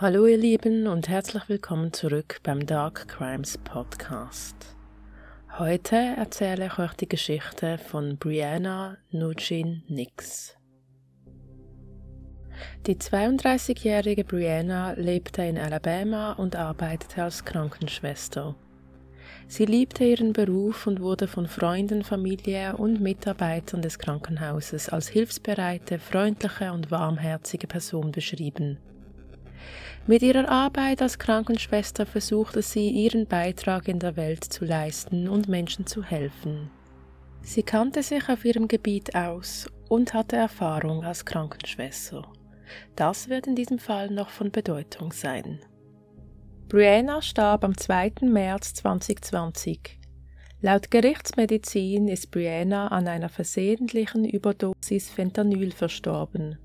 Hallo 0.00 0.26
ihr 0.26 0.38
Lieben 0.38 0.86
und 0.86 1.08
herzlich 1.08 1.48
willkommen 1.48 1.92
zurück 1.92 2.38
beim 2.44 2.64
Dark 2.64 3.08
Crimes 3.08 3.58
Podcast. 3.58 4.54
Heute 5.58 5.96
erzähle 5.96 6.66
ich 6.66 6.78
euch 6.78 6.92
die 6.92 7.08
Geschichte 7.08 7.78
von 7.78 8.16
Brianna 8.16 8.98
Nugin 9.10 9.82
Nix. 9.88 10.56
Die 12.86 12.94
32-jährige 12.94 14.22
Brianna 14.22 14.92
lebte 14.92 15.42
in 15.42 15.58
Alabama 15.58 16.34
und 16.34 16.54
arbeitete 16.54 17.24
als 17.24 17.44
Krankenschwester. 17.44 18.54
Sie 19.48 19.64
liebte 19.64 20.04
ihren 20.04 20.32
Beruf 20.32 20.86
und 20.86 21.00
wurde 21.00 21.26
von 21.26 21.48
Freunden, 21.48 22.04
Familie 22.04 22.76
und 22.76 23.00
Mitarbeitern 23.00 23.82
des 23.82 23.98
Krankenhauses 23.98 24.90
als 24.90 25.08
hilfsbereite, 25.08 25.98
freundliche 25.98 26.72
und 26.72 26.92
warmherzige 26.92 27.66
Person 27.66 28.12
beschrieben. 28.12 28.78
Mit 30.06 30.22
ihrer 30.22 30.48
Arbeit 30.48 31.02
als 31.02 31.18
Krankenschwester 31.18 32.06
versuchte 32.06 32.62
sie, 32.62 32.88
ihren 32.88 33.26
Beitrag 33.26 33.88
in 33.88 33.98
der 33.98 34.16
Welt 34.16 34.44
zu 34.44 34.64
leisten 34.64 35.28
und 35.28 35.48
Menschen 35.48 35.86
zu 35.86 36.02
helfen. 36.02 36.70
Sie 37.42 37.62
kannte 37.62 38.02
sich 38.02 38.28
auf 38.28 38.44
ihrem 38.44 38.68
Gebiet 38.68 39.14
aus 39.14 39.66
und 39.88 40.14
hatte 40.14 40.36
Erfahrung 40.36 41.04
als 41.04 41.24
Krankenschwester. 41.24 42.30
Das 42.96 43.28
wird 43.28 43.46
in 43.46 43.54
diesem 43.54 43.78
Fall 43.78 44.10
noch 44.10 44.28
von 44.28 44.50
Bedeutung 44.50 45.12
sein. 45.12 45.60
Brianna 46.68 47.22
starb 47.22 47.64
am 47.64 47.76
2. 47.76 48.12
März 48.22 48.74
2020. 48.74 49.98
Laut 50.60 50.90
Gerichtsmedizin 50.90 52.08
ist 52.08 52.30
Brianna 52.30 52.88
an 52.88 53.08
einer 53.08 53.28
versehentlichen 53.28 54.24
Überdosis 54.24 55.08
Fentanyl 55.08 55.72
verstorben. 55.72 56.58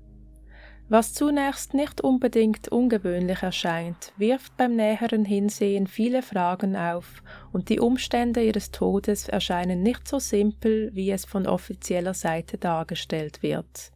Was 0.88 1.14
zunächst 1.14 1.72
nicht 1.72 2.02
unbedingt 2.02 2.68
ungewöhnlich 2.68 3.42
erscheint, 3.42 4.12
wirft 4.18 4.56
beim 4.58 4.76
näheren 4.76 5.24
Hinsehen 5.24 5.86
viele 5.86 6.20
Fragen 6.20 6.76
auf 6.76 7.22
und 7.52 7.70
die 7.70 7.80
Umstände 7.80 8.44
ihres 8.44 8.70
Todes 8.70 9.28
erscheinen 9.28 9.82
nicht 9.82 10.06
so 10.06 10.18
simpel, 10.18 10.90
wie 10.94 11.10
es 11.10 11.24
von 11.24 11.46
offizieller 11.46 12.12
Seite 12.12 12.58
dargestellt 12.58 13.42
wird. 13.42 13.92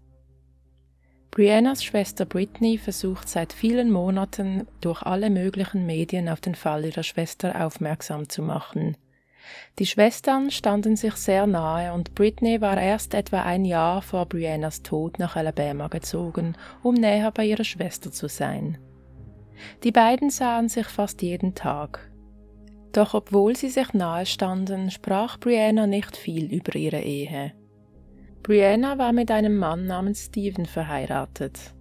Briannas 1.30 1.84
Schwester 1.84 2.24
Britney 2.24 2.78
versucht 2.78 3.28
seit 3.28 3.52
vielen 3.52 3.90
Monaten 3.90 4.66
durch 4.80 5.02
alle 5.02 5.28
möglichen 5.28 5.84
Medien 5.84 6.28
auf 6.28 6.40
den 6.40 6.54
Fall 6.54 6.86
ihrer 6.86 7.02
Schwester 7.02 7.66
aufmerksam 7.66 8.30
zu 8.30 8.42
machen– 8.42 8.96
die 9.78 9.86
Schwestern 9.86 10.50
standen 10.50 10.96
sich 10.96 11.14
sehr 11.14 11.46
nahe 11.46 11.92
und 11.92 12.14
Britney 12.14 12.60
war 12.60 12.80
erst 12.80 13.14
etwa 13.14 13.42
ein 13.42 13.64
Jahr 13.64 14.02
vor 14.02 14.26
Briannas 14.26 14.82
Tod 14.82 15.18
nach 15.18 15.36
Alabama 15.36 15.88
gezogen, 15.88 16.56
um 16.82 16.94
näher 16.94 17.30
bei 17.30 17.44
ihrer 17.44 17.64
Schwester 17.64 18.10
zu 18.10 18.28
sein. 18.28 18.78
Die 19.84 19.92
beiden 19.92 20.30
sahen 20.30 20.68
sich 20.68 20.86
fast 20.86 21.22
jeden 21.22 21.54
Tag. 21.54 22.10
Doch 22.92 23.14
obwohl 23.14 23.56
sie 23.56 23.68
sich 23.68 23.92
nahe 23.92 24.26
standen, 24.26 24.90
sprach 24.90 25.38
Brianna 25.38 25.86
nicht 25.86 26.16
viel 26.16 26.52
über 26.52 26.74
ihre 26.74 27.00
Ehe. 27.00 27.52
Brianna 28.42 28.98
war 28.98 29.12
mit 29.12 29.30
einem 29.30 29.58
Mann 29.58 29.86
namens 29.86 30.26
Stephen 30.26 30.66
verheiratet. 30.66 31.74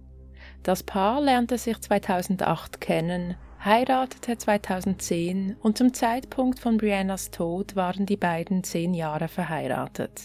Das 0.62 0.82
Paar 0.82 1.20
lernte 1.20 1.56
sich 1.56 1.80
2008 1.80 2.80
kennen, 2.80 3.36
heiratete 3.64 4.38
2010 4.38 5.56
und 5.60 5.78
zum 5.78 5.92
Zeitpunkt 5.92 6.58
von 6.58 6.76
Briannas 6.76 7.30
Tod 7.30 7.76
waren 7.76 8.06
die 8.06 8.16
beiden 8.16 8.62
zehn 8.62 8.94
Jahre 8.94 9.28
verheiratet. 9.28 10.20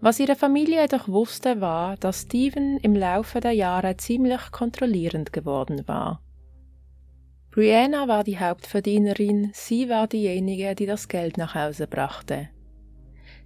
Was 0.00 0.18
ihre 0.18 0.34
Familie 0.34 0.82
jedoch 0.82 1.08
wusste, 1.08 1.60
war, 1.60 1.96
dass 1.96 2.22
Stephen 2.22 2.78
im 2.78 2.94
Laufe 2.94 3.40
der 3.40 3.52
Jahre 3.52 3.96
ziemlich 3.96 4.50
kontrollierend 4.50 5.32
geworden 5.32 5.86
war. 5.86 6.20
Brianna 7.52 8.08
war 8.08 8.24
die 8.24 8.38
Hauptverdienerin, 8.38 9.50
sie 9.52 9.88
war 9.88 10.08
diejenige, 10.08 10.74
die 10.74 10.86
das 10.86 11.08
Geld 11.08 11.36
nach 11.36 11.54
Hause 11.54 11.86
brachte. 11.86 12.48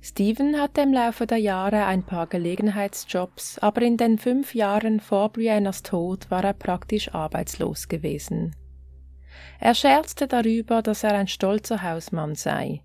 Stephen 0.00 0.60
hatte 0.60 0.82
im 0.82 0.92
Laufe 0.92 1.26
der 1.26 1.38
Jahre 1.38 1.84
ein 1.86 2.02
paar 2.02 2.26
Gelegenheitsjobs, 2.26 3.58
aber 3.58 3.82
in 3.82 3.96
den 3.96 4.18
fünf 4.18 4.54
Jahren 4.54 5.00
vor 5.00 5.30
Briannas 5.30 5.82
Tod 5.82 6.30
war 6.30 6.44
er 6.44 6.52
praktisch 6.52 7.12
arbeitslos 7.12 7.88
gewesen. 7.88 8.54
Er 9.58 9.74
scherzte 9.74 10.28
darüber, 10.28 10.82
dass 10.82 11.02
er 11.02 11.14
ein 11.14 11.28
stolzer 11.28 11.82
Hausmann 11.82 12.34
sei. 12.34 12.82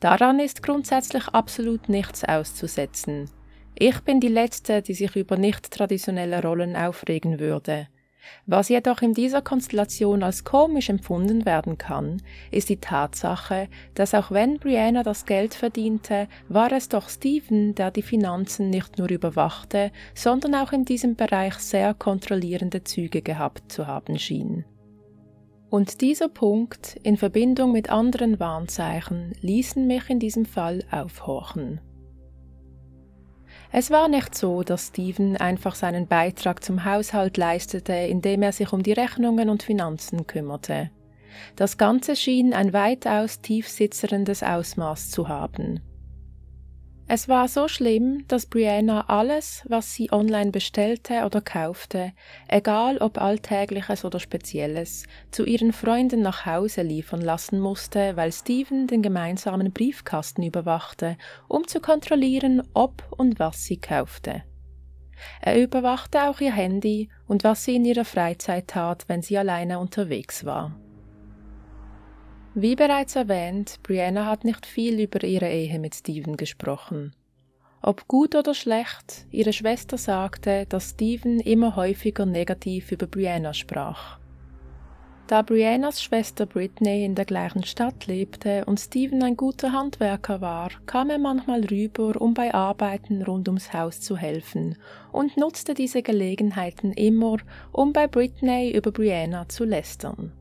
Daran 0.00 0.38
ist 0.38 0.62
grundsätzlich 0.62 1.28
absolut 1.28 1.88
nichts 1.88 2.24
auszusetzen. 2.24 3.30
Ich 3.74 4.00
bin 4.00 4.20
die 4.20 4.28
Letzte, 4.28 4.82
die 4.82 4.94
sich 4.94 5.16
über 5.16 5.36
nicht 5.36 5.70
traditionelle 5.70 6.42
Rollen 6.42 6.76
aufregen 6.76 7.40
würde. 7.40 7.88
Was 8.46 8.68
jedoch 8.68 9.02
in 9.02 9.14
dieser 9.14 9.42
Konstellation 9.42 10.22
als 10.22 10.44
komisch 10.44 10.88
empfunden 10.88 11.44
werden 11.44 11.78
kann, 11.78 12.22
ist 12.50 12.68
die 12.68 12.78
Tatsache, 12.78 13.68
dass 13.94 14.14
auch 14.14 14.30
wenn 14.30 14.58
Brianna 14.58 15.02
das 15.02 15.26
Geld 15.26 15.54
verdiente, 15.54 16.28
war 16.48 16.72
es 16.72 16.88
doch 16.88 17.08
Stephen, 17.08 17.74
der 17.74 17.90
die 17.90 18.02
Finanzen 18.02 18.70
nicht 18.70 18.98
nur 18.98 19.10
überwachte, 19.10 19.92
sondern 20.14 20.54
auch 20.54 20.72
in 20.72 20.84
diesem 20.84 21.16
Bereich 21.16 21.54
sehr 21.54 21.94
kontrollierende 21.94 22.84
Züge 22.84 23.22
gehabt 23.22 23.70
zu 23.70 23.86
haben 23.86 24.18
schien. 24.18 24.64
Und 25.70 26.02
dieser 26.02 26.28
Punkt 26.28 27.00
in 27.02 27.16
Verbindung 27.16 27.72
mit 27.72 27.88
anderen 27.88 28.38
Warnzeichen 28.38 29.32
ließen 29.40 29.86
mich 29.86 30.10
in 30.10 30.18
diesem 30.18 30.44
Fall 30.44 30.84
aufhorchen. 30.90 31.80
Es 33.74 33.90
war 33.90 34.08
nicht 34.08 34.34
so, 34.34 34.62
dass 34.62 34.88
Stephen 34.88 35.38
einfach 35.38 35.74
seinen 35.74 36.06
Beitrag 36.06 36.62
zum 36.62 36.84
Haushalt 36.84 37.38
leistete, 37.38 37.94
indem 37.94 38.42
er 38.42 38.52
sich 38.52 38.70
um 38.74 38.82
die 38.82 38.92
Rechnungen 38.92 39.48
und 39.48 39.62
Finanzen 39.62 40.26
kümmerte. 40.26 40.90
Das 41.56 41.78
Ganze 41.78 42.14
schien 42.14 42.52
ein 42.52 42.74
weitaus 42.74 43.40
tiefsitzendes 43.40 44.42
Ausmaß 44.42 45.10
zu 45.10 45.28
haben. 45.28 45.80
Es 47.08 47.28
war 47.28 47.48
so 47.48 47.68
schlimm, 47.68 48.24
dass 48.28 48.46
Brianna 48.46 49.02
alles, 49.08 49.64
was 49.68 49.92
sie 49.92 50.10
online 50.12 50.50
bestellte 50.50 51.24
oder 51.26 51.40
kaufte, 51.40 52.12
egal 52.48 52.98
ob 52.98 53.20
alltägliches 53.20 54.04
oder 54.04 54.18
spezielles, 54.18 55.04
zu 55.30 55.44
ihren 55.44 55.72
Freunden 55.72 56.22
nach 56.22 56.46
Hause 56.46 56.82
liefern 56.82 57.20
lassen 57.20 57.60
musste, 57.60 58.16
weil 58.16 58.32
Steven 58.32 58.86
den 58.86 59.02
gemeinsamen 59.02 59.72
Briefkasten 59.72 60.42
überwachte, 60.42 61.18
um 61.48 61.66
zu 61.66 61.80
kontrollieren, 61.80 62.62
ob 62.72 63.04
und 63.10 63.38
was 63.38 63.64
sie 63.64 63.78
kaufte. 63.78 64.44
Er 65.40 65.60
überwachte 65.60 66.28
auch 66.28 66.40
ihr 66.40 66.52
Handy 66.52 67.08
und 67.26 67.44
was 67.44 67.64
sie 67.64 67.76
in 67.76 67.84
ihrer 67.84 68.04
Freizeit 68.04 68.68
tat, 68.68 69.04
wenn 69.08 69.22
sie 69.22 69.36
alleine 69.36 69.78
unterwegs 69.78 70.44
war. 70.44 70.81
Wie 72.54 72.76
bereits 72.76 73.16
erwähnt, 73.16 73.78
Brianna 73.82 74.26
hat 74.26 74.44
nicht 74.44 74.66
viel 74.66 75.00
über 75.00 75.24
ihre 75.24 75.50
Ehe 75.50 75.78
mit 75.78 75.94
Steven 75.94 76.36
gesprochen. 76.36 77.14
Ob 77.80 78.06
gut 78.08 78.34
oder 78.34 78.52
schlecht, 78.52 79.26
ihre 79.30 79.54
Schwester 79.54 79.96
sagte, 79.96 80.66
dass 80.68 80.90
Steven 80.90 81.40
immer 81.40 81.76
häufiger 81.76 82.26
negativ 82.26 82.92
über 82.92 83.06
Brianna 83.06 83.54
sprach. 83.54 84.18
Da 85.28 85.40
Briannas 85.40 86.02
Schwester 86.02 86.44
Britney 86.44 87.06
in 87.06 87.14
der 87.14 87.24
gleichen 87.24 87.64
Stadt 87.64 88.06
lebte 88.06 88.66
und 88.66 88.78
Steven 88.78 89.22
ein 89.22 89.36
guter 89.36 89.72
Handwerker 89.72 90.42
war, 90.42 90.68
kam 90.84 91.08
er 91.08 91.18
manchmal 91.18 91.64
rüber, 91.64 92.20
um 92.20 92.34
bei 92.34 92.52
Arbeiten 92.52 93.22
rund 93.22 93.48
ums 93.48 93.72
Haus 93.72 94.02
zu 94.02 94.18
helfen 94.18 94.76
und 95.10 95.38
nutzte 95.38 95.72
diese 95.72 96.02
Gelegenheiten 96.02 96.92
immer, 96.92 97.38
um 97.72 97.94
bei 97.94 98.08
Britney 98.08 98.72
über 98.72 98.92
Brianna 98.92 99.48
zu 99.48 99.64
lästern. 99.64 100.32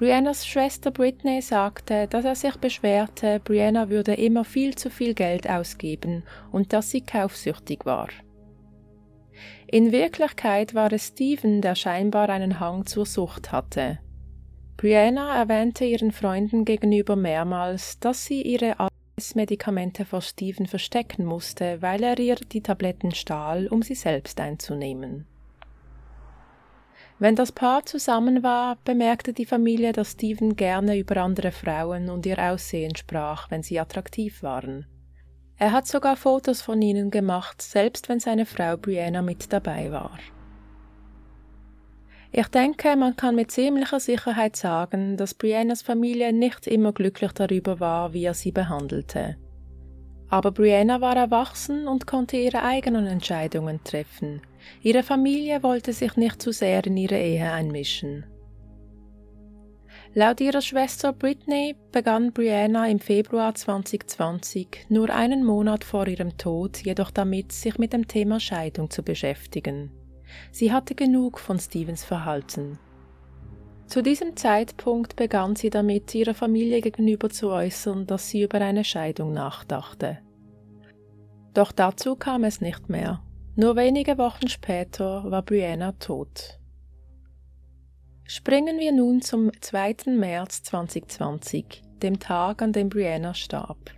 Briannas 0.00 0.46
Schwester 0.46 0.90
Britney 0.90 1.42
sagte, 1.42 2.06
dass 2.08 2.24
er 2.24 2.34
sich 2.34 2.56
beschwerte, 2.56 3.38
Brianna 3.38 3.90
würde 3.90 4.14
immer 4.14 4.46
viel 4.46 4.74
zu 4.74 4.88
viel 4.88 5.12
Geld 5.12 5.46
ausgeben 5.46 6.22
und 6.50 6.72
dass 6.72 6.90
sie 6.90 7.02
kaufsüchtig 7.02 7.84
war. 7.84 8.08
In 9.66 9.92
Wirklichkeit 9.92 10.74
war 10.74 10.90
es 10.90 11.08
Stephen, 11.08 11.60
der 11.60 11.74
scheinbar 11.74 12.30
einen 12.30 12.60
Hang 12.60 12.86
zur 12.86 13.04
Sucht 13.04 13.52
hatte. 13.52 13.98
Brianna 14.78 15.36
erwähnte 15.36 15.84
ihren 15.84 16.12
Freunden 16.12 16.64
gegenüber 16.64 17.14
mehrmals, 17.14 18.00
dass 18.00 18.24
sie 18.24 18.40
ihre 18.40 18.76
Medikamente 19.34 20.06
vor 20.06 20.22
Stephen 20.22 20.64
verstecken 20.64 21.26
musste, 21.26 21.82
weil 21.82 22.02
er 22.02 22.18
ihr 22.18 22.36
die 22.36 22.62
Tabletten 22.62 23.12
stahl, 23.12 23.66
um 23.66 23.82
sie 23.82 23.96
selbst 23.96 24.40
einzunehmen. 24.40 25.26
Wenn 27.20 27.36
das 27.36 27.52
Paar 27.52 27.84
zusammen 27.84 28.42
war, 28.42 28.78
bemerkte 28.82 29.34
die 29.34 29.44
Familie, 29.44 29.92
dass 29.92 30.12
Stephen 30.12 30.56
gerne 30.56 30.96
über 30.96 31.18
andere 31.18 31.52
Frauen 31.52 32.08
und 32.08 32.24
ihr 32.24 32.38
Aussehen 32.38 32.96
sprach, 32.96 33.50
wenn 33.50 33.62
sie 33.62 33.78
attraktiv 33.78 34.42
waren. 34.42 34.86
Er 35.58 35.72
hat 35.72 35.86
sogar 35.86 36.16
Fotos 36.16 36.62
von 36.62 36.80
ihnen 36.80 37.10
gemacht, 37.10 37.60
selbst 37.60 38.08
wenn 38.08 38.20
seine 38.20 38.46
Frau 38.46 38.78
Brianna 38.78 39.20
mit 39.20 39.52
dabei 39.52 39.92
war. 39.92 40.18
Ich 42.32 42.48
denke, 42.48 42.96
man 42.96 43.16
kann 43.16 43.34
mit 43.34 43.50
ziemlicher 43.50 44.00
Sicherheit 44.00 44.56
sagen, 44.56 45.18
dass 45.18 45.34
Briannas 45.34 45.82
Familie 45.82 46.32
nicht 46.32 46.66
immer 46.66 46.94
glücklich 46.94 47.32
darüber 47.32 47.80
war, 47.80 48.14
wie 48.14 48.24
er 48.24 48.34
sie 48.34 48.52
behandelte. 48.52 49.36
Aber 50.30 50.52
Brianna 50.52 51.02
war 51.02 51.16
erwachsen 51.16 51.86
und 51.86 52.06
konnte 52.06 52.38
ihre 52.38 52.62
eigenen 52.62 53.06
Entscheidungen 53.06 53.84
treffen. 53.84 54.40
Ihre 54.82 55.02
Familie 55.02 55.62
wollte 55.62 55.92
sich 55.92 56.16
nicht 56.16 56.40
zu 56.40 56.52
sehr 56.52 56.86
in 56.86 56.96
ihre 56.96 57.18
Ehe 57.18 57.52
einmischen. 57.52 58.24
Laut 60.12 60.40
ihrer 60.40 60.60
Schwester 60.60 61.12
Britney 61.12 61.76
begann 61.92 62.32
Brianna 62.32 62.88
im 62.88 62.98
Februar 62.98 63.54
2020, 63.54 64.86
nur 64.88 65.08
einen 65.10 65.44
Monat 65.44 65.84
vor 65.84 66.08
ihrem 66.08 66.36
Tod, 66.36 66.78
jedoch 66.78 67.12
damit, 67.12 67.52
sich 67.52 67.78
mit 67.78 67.92
dem 67.92 68.08
Thema 68.08 68.40
Scheidung 68.40 68.90
zu 68.90 69.04
beschäftigen. 69.04 69.92
Sie 70.50 70.72
hatte 70.72 70.96
genug 70.96 71.38
von 71.38 71.60
Stevens 71.60 72.02
Verhalten. 72.04 72.80
Zu 73.86 74.02
diesem 74.02 74.36
Zeitpunkt 74.36 75.14
begann 75.14 75.54
sie 75.54 75.70
damit, 75.70 76.12
ihrer 76.14 76.34
Familie 76.34 76.80
gegenüber 76.80 77.30
zu 77.30 77.50
äußern, 77.50 78.06
dass 78.06 78.28
sie 78.28 78.42
über 78.42 78.60
eine 78.60 78.84
Scheidung 78.84 79.32
nachdachte. 79.32 80.18
Doch 81.54 81.72
dazu 81.72 82.16
kam 82.16 82.44
es 82.44 82.60
nicht 82.60 82.88
mehr. 82.88 83.22
Nur 83.56 83.76
wenige 83.76 84.16
Wochen 84.16 84.48
später 84.48 85.24
war 85.30 85.42
Brianna 85.42 85.92
tot. 85.92 86.58
Springen 88.24 88.78
wir 88.78 88.92
nun 88.92 89.22
zum 89.22 89.50
2. 89.60 89.96
März 90.06 90.62
2020, 90.62 91.82
dem 92.00 92.20
Tag, 92.20 92.62
an 92.62 92.72
dem 92.72 92.88
Brianna 92.88 93.34
starb. 93.34 93.90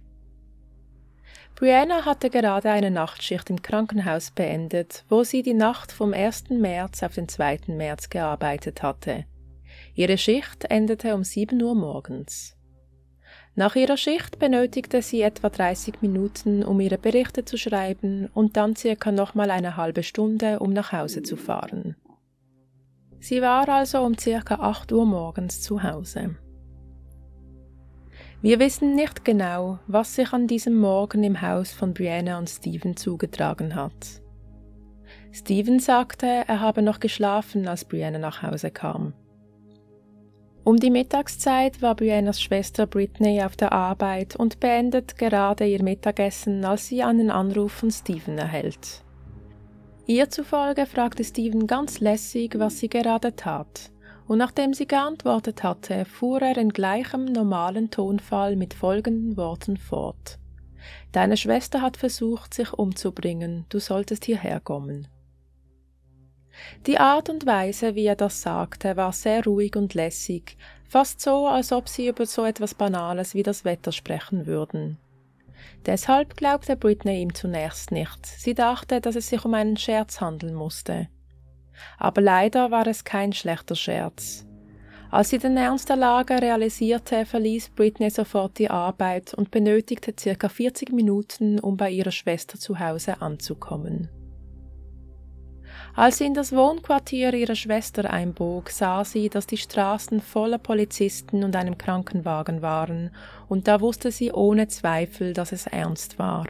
Brianna 1.54 2.06
hatte 2.06 2.30
gerade 2.30 2.70
eine 2.70 2.90
Nachtschicht 2.90 3.50
im 3.50 3.60
Krankenhaus 3.60 4.30
beendet, 4.30 5.04
wo 5.10 5.22
sie 5.22 5.42
die 5.42 5.54
Nacht 5.54 5.92
vom 5.92 6.14
1. 6.14 6.48
März 6.48 7.02
auf 7.02 7.14
den 7.14 7.28
2. 7.28 7.60
März 7.66 8.08
gearbeitet 8.08 8.82
hatte. 8.82 9.26
Ihre 9.94 10.16
Schicht 10.16 10.64
endete 10.70 11.14
um 11.14 11.24
7 11.24 11.62
Uhr 11.62 11.74
morgens. 11.74 12.56
Nach 13.54 13.76
ihrer 13.76 13.98
Schicht 13.98 14.38
benötigte 14.38 15.02
sie 15.02 15.20
etwa 15.20 15.50
30 15.50 16.00
Minuten, 16.00 16.64
um 16.64 16.80
ihre 16.80 16.96
Berichte 16.96 17.44
zu 17.44 17.58
schreiben 17.58 18.30
und 18.32 18.56
dann 18.56 18.76
circa 18.76 19.12
nochmal 19.12 19.50
eine 19.50 19.76
halbe 19.76 20.02
Stunde, 20.02 20.58
um 20.60 20.72
nach 20.72 20.92
Hause 20.92 21.22
zu 21.22 21.36
fahren. 21.36 21.96
Sie 23.20 23.42
war 23.42 23.68
also 23.68 24.00
um 24.00 24.16
circa 24.16 24.54
8 24.56 24.90
Uhr 24.92 25.04
morgens 25.04 25.60
zu 25.60 25.82
Hause. 25.82 26.36
Wir 28.40 28.58
wissen 28.58 28.96
nicht 28.96 29.24
genau, 29.24 29.78
was 29.86 30.16
sich 30.16 30.32
an 30.32 30.48
diesem 30.48 30.76
Morgen 30.76 31.22
im 31.22 31.40
Haus 31.42 31.70
von 31.72 31.94
Brianna 31.94 32.38
und 32.38 32.48
Stephen 32.48 32.96
zugetragen 32.96 33.76
hat. 33.76 34.22
Stephen 35.30 35.78
sagte, 35.78 36.26
er 36.26 36.60
habe 36.60 36.82
noch 36.82 37.00
geschlafen, 37.00 37.68
als 37.68 37.84
Brianna 37.84 38.18
nach 38.18 38.42
Hause 38.42 38.70
kam. 38.70 39.12
Um 40.64 40.76
die 40.76 40.90
Mittagszeit 40.90 41.82
war 41.82 41.96
Briannas 41.96 42.40
Schwester 42.40 42.86
Britney 42.86 43.42
auf 43.42 43.56
der 43.56 43.72
Arbeit 43.72 44.36
und 44.36 44.60
beendet 44.60 45.18
gerade 45.18 45.66
ihr 45.66 45.82
Mittagessen, 45.82 46.64
als 46.64 46.86
sie 46.86 47.02
einen 47.02 47.30
Anruf 47.30 47.72
von 47.72 47.90
Stephen 47.90 48.38
erhält. 48.38 49.02
Ihr 50.06 50.30
zufolge 50.30 50.86
fragte 50.86 51.24
Stephen 51.24 51.66
ganz 51.66 52.00
lässig, 52.00 52.58
was 52.58 52.78
sie 52.78 52.88
gerade 52.88 53.34
tat 53.34 53.92
und 54.28 54.38
nachdem 54.38 54.72
sie 54.72 54.86
geantwortet 54.86 55.62
hatte, 55.62 56.04
fuhr 56.04 56.40
er 56.40 56.56
in 56.56 56.70
gleichem 56.70 57.24
normalen 57.24 57.90
Tonfall 57.90 58.56
mit 58.56 58.72
folgenden 58.72 59.36
Worten 59.36 59.76
fort. 59.76 60.38
Deine 61.12 61.36
Schwester 61.36 61.82
hat 61.82 61.96
versucht, 61.96 62.54
sich 62.54 62.72
umzubringen, 62.72 63.66
du 63.68 63.78
solltest 63.78 64.24
hierher 64.24 64.60
kommen. 64.60 65.06
Die 66.86 66.98
Art 66.98 67.28
und 67.28 67.46
Weise, 67.46 67.94
wie 67.94 68.06
er 68.06 68.16
das 68.16 68.42
sagte, 68.42 68.96
war 68.96 69.12
sehr 69.12 69.44
ruhig 69.44 69.76
und 69.76 69.94
lässig, 69.94 70.56
fast 70.88 71.20
so, 71.20 71.46
als 71.46 71.72
ob 71.72 71.88
sie 71.88 72.08
über 72.08 72.26
so 72.26 72.44
etwas 72.44 72.74
Banales 72.74 73.34
wie 73.34 73.42
das 73.42 73.64
Wetter 73.64 73.92
sprechen 73.92 74.46
würden. 74.46 74.98
Deshalb 75.86 76.36
glaubte 76.36 76.76
Britney 76.76 77.22
ihm 77.22 77.34
zunächst 77.34 77.90
nicht. 77.90 78.26
Sie 78.26 78.54
dachte, 78.54 79.00
dass 79.00 79.16
es 79.16 79.28
sich 79.28 79.44
um 79.44 79.54
einen 79.54 79.76
Scherz 79.76 80.20
handeln 80.20 80.54
musste. 80.54 81.08
Aber 81.98 82.20
leider 82.20 82.70
war 82.70 82.86
es 82.86 83.04
kein 83.04 83.32
schlechter 83.32 83.74
Scherz. 83.74 84.46
Als 85.10 85.30
sie 85.30 85.38
den 85.38 85.56
Ernst 85.56 85.88
der 85.88 85.96
Lage 85.96 86.40
realisierte, 86.40 87.26
verließ 87.26 87.70
Britney 87.70 88.08
sofort 88.08 88.58
die 88.58 88.70
Arbeit 88.70 89.34
und 89.34 89.50
benötigte 89.50 90.14
circa 90.18 90.48
40 90.48 90.92
Minuten, 90.92 91.58
um 91.58 91.76
bei 91.76 91.90
ihrer 91.90 92.12
Schwester 92.12 92.58
zu 92.58 92.78
Hause 92.78 93.20
anzukommen. 93.20 94.08
Als 95.94 96.18
sie 96.18 96.24
in 96.24 96.32
das 96.32 96.52
Wohnquartier 96.52 97.34
ihrer 97.34 97.54
Schwester 97.54 98.10
einbog, 98.10 98.70
sah 98.70 99.04
sie, 99.04 99.28
dass 99.28 99.46
die 99.46 99.58
Straßen 99.58 100.20
voller 100.20 100.56
Polizisten 100.56 101.44
und 101.44 101.54
einem 101.54 101.76
Krankenwagen 101.76 102.62
waren, 102.62 103.10
und 103.48 103.68
da 103.68 103.80
wusste 103.82 104.10
sie 104.10 104.32
ohne 104.32 104.68
Zweifel, 104.68 105.34
dass 105.34 105.52
es 105.52 105.66
ernst 105.66 106.18
war. 106.18 106.46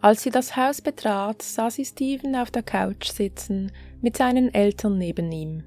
Als 0.00 0.22
sie 0.22 0.30
das 0.30 0.56
Haus 0.56 0.80
betrat, 0.80 1.42
sah 1.42 1.70
sie 1.70 1.84
Stephen 1.84 2.36
auf 2.36 2.52
der 2.52 2.62
Couch 2.62 3.10
sitzen, 3.10 3.72
mit 4.00 4.16
seinen 4.16 4.54
Eltern 4.54 4.96
neben 4.96 5.30
ihm. 5.32 5.64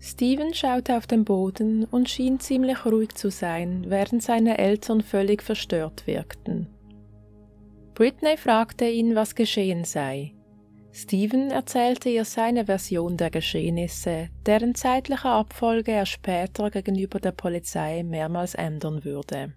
Stephen 0.00 0.54
schaute 0.54 0.96
auf 0.96 1.06
den 1.06 1.24
Boden 1.24 1.84
und 1.84 2.08
schien 2.08 2.38
ziemlich 2.38 2.84
ruhig 2.84 3.14
zu 3.14 3.30
sein, 3.30 3.86
während 3.88 4.22
seine 4.22 4.58
Eltern 4.58 5.02
völlig 5.02 5.42
verstört 5.42 6.06
wirkten. 6.06 6.68
Britney 7.94 8.36
fragte 8.36 8.88
ihn, 8.88 9.14
was 9.14 9.34
geschehen 9.34 9.84
sei. 9.84 10.34
Stephen 11.00 11.52
erzählte 11.52 12.08
ihr 12.08 12.24
seine 12.24 12.64
Version 12.64 13.16
der 13.16 13.30
Geschehnisse, 13.30 14.30
deren 14.44 14.74
zeitliche 14.74 15.28
Abfolge 15.28 15.92
er 15.92 16.06
später 16.06 16.72
gegenüber 16.72 17.20
der 17.20 17.30
Polizei 17.30 18.02
mehrmals 18.02 18.56
ändern 18.56 19.04
würde. 19.04 19.54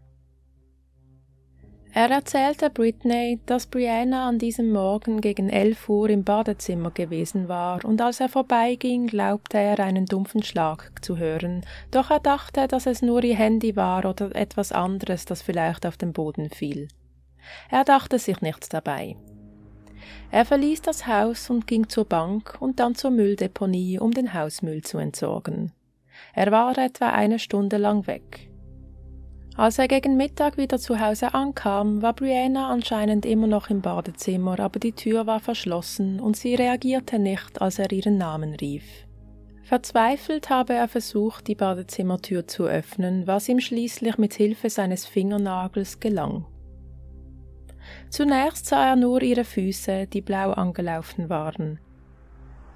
Er 1.93 2.11
erzählte 2.11 2.69
Britney, 2.69 3.39
dass 3.47 3.65
Brianna 3.65 4.29
an 4.29 4.37
diesem 4.37 4.71
Morgen 4.71 5.19
gegen 5.19 5.49
elf 5.49 5.89
Uhr 5.89 6.11
im 6.11 6.23
Badezimmer 6.23 6.91
gewesen 6.91 7.47
war, 7.47 7.83
und 7.85 7.99
als 8.01 8.19
er 8.19 8.29
vorbeiging, 8.29 9.07
glaubte 9.07 9.57
er 9.57 9.79
einen 9.79 10.05
dumpfen 10.05 10.43
Schlag 10.43 11.03
zu 11.03 11.17
hören, 11.17 11.65
doch 11.89 12.11
er 12.11 12.19
dachte, 12.19 12.67
dass 12.67 12.85
es 12.85 13.01
nur 13.01 13.23
ihr 13.23 13.35
Handy 13.35 13.75
war 13.75 14.05
oder 14.05 14.35
etwas 14.35 14.71
anderes, 14.71 15.25
das 15.25 15.41
vielleicht 15.41 15.87
auf 15.87 15.97
den 15.97 16.13
Boden 16.13 16.51
fiel. 16.51 16.87
Er 17.71 17.83
dachte 17.83 18.19
sich 18.19 18.41
nichts 18.41 18.69
dabei. 18.69 19.17
Er 20.31 20.45
verließ 20.45 20.81
das 20.81 21.07
Haus 21.07 21.49
und 21.49 21.67
ging 21.67 21.89
zur 21.89 22.05
Bank 22.05 22.57
und 22.59 22.79
dann 22.79 22.95
zur 22.95 23.11
Mülldeponie, 23.11 23.99
um 23.99 24.11
den 24.11 24.33
Hausmüll 24.33 24.81
zu 24.81 24.97
entsorgen. 24.97 25.71
Er 26.33 26.51
war 26.51 26.77
etwa 26.77 27.09
eine 27.09 27.39
Stunde 27.39 27.77
lang 27.77 28.07
weg. 28.07 28.51
Als 29.57 29.79
er 29.79 29.87
gegen 29.87 30.15
Mittag 30.15 30.57
wieder 30.57 30.79
zu 30.79 30.99
Hause 30.99 31.33
ankam, 31.33 32.01
war 32.01 32.13
Brianna 32.13 32.69
anscheinend 32.69 33.25
immer 33.25 33.47
noch 33.47 33.69
im 33.69 33.81
Badezimmer, 33.81 34.59
aber 34.59 34.79
die 34.79 34.93
Tür 34.93 35.27
war 35.27 35.39
verschlossen 35.41 36.19
und 36.19 36.37
sie 36.37 36.55
reagierte 36.55 37.19
nicht, 37.19 37.61
als 37.61 37.77
er 37.77 37.91
ihren 37.91 38.17
Namen 38.17 38.55
rief. 38.55 38.83
Verzweifelt 39.63 40.49
habe 40.49 40.73
er 40.73 40.87
versucht, 40.87 41.47
die 41.47 41.55
Badezimmertür 41.55 42.47
zu 42.47 42.63
öffnen, 42.63 43.27
was 43.27 43.47
ihm 43.49 43.59
schließlich 43.59 44.17
mit 44.17 44.33
Hilfe 44.33 44.69
seines 44.69 45.05
Fingernagels 45.05 45.99
gelang. 45.99 46.45
Zunächst 48.09 48.65
sah 48.65 48.89
er 48.89 48.95
nur 48.95 49.21
ihre 49.21 49.43
Füße, 49.43 50.07
die 50.07 50.21
blau 50.21 50.51
angelaufen 50.51 51.29
waren. 51.29 51.79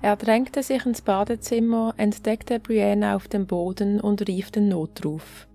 Er 0.01 0.15
drängte 0.15 0.61
sich 0.61 0.85
ins 0.85 1.01
Badezimmer, 1.01 1.93
entdeckte 1.97 2.59
Brianna 2.59 3.15
auf 3.15 3.27
dem 3.27 3.47
Boden 3.47 3.99
und 3.99 4.27
rief 4.27 4.51
den 4.51 4.67
Notruf. 4.67 5.47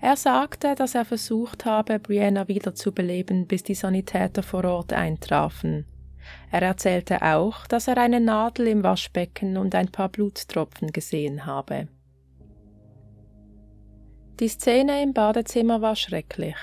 Er 0.00 0.16
sagte, 0.16 0.74
dass 0.74 0.94
er 0.94 1.04
versucht 1.04 1.64
habe, 1.64 1.98
Brianna 1.98 2.48
wiederzubeleben, 2.48 3.46
bis 3.46 3.62
die 3.62 3.74
Sanitäter 3.74 4.42
vor 4.42 4.64
Ort 4.64 4.92
eintrafen. 4.92 5.86
Er 6.50 6.62
erzählte 6.62 7.22
auch, 7.22 7.66
dass 7.66 7.88
er 7.88 7.98
eine 7.98 8.20
Nadel 8.20 8.68
im 8.68 8.82
Waschbecken 8.82 9.56
und 9.56 9.74
ein 9.74 9.88
paar 9.88 10.08
Blutstropfen 10.08 10.92
gesehen 10.92 11.46
habe. 11.46 11.88
Die 14.38 14.48
Szene 14.48 15.02
im 15.02 15.14
Badezimmer 15.14 15.80
war 15.80 15.96
schrecklich. 15.96 16.56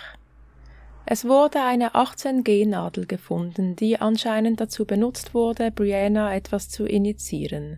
Es 1.14 1.26
wurde 1.26 1.62
eine 1.62 1.94
18G-Nadel 1.94 3.06
gefunden, 3.06 3.76
die 3.76 4.02
anscheinend 4.02 4.60
dazu 4.60 4.84
benutzt 4.84 5.36
wurde, 5.36 5.70
Brianna 5.70 6.36
etwas 6.36 6.70
zu 6.70 6.88
injizieren. 6.88 7.78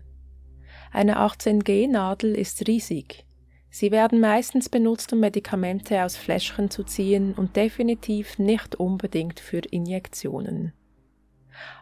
Eine 0.90 1.18
18G-Nadel 1.18 2.34
ist 2.34 2.66
riesig. 2.66 3.26
Sie 3.68 3.90
werden 3.90 4.20
meistens 4.20 4.70
benutzt, 4.70 5.12
um 5.12 5.20
Medikamente 5.20 6.02
aus 6.02 6.16
Fläschchen 6.16 6.70
zu 6.70 6.82
ziehen 6.82 7.34
und 7.34 7.56
definitiv 7.56 8.38
nicht 8.38 8.76
unbedingt 8.76 9.38
für 9.38 9.58
Injektionen. 9.58 10.72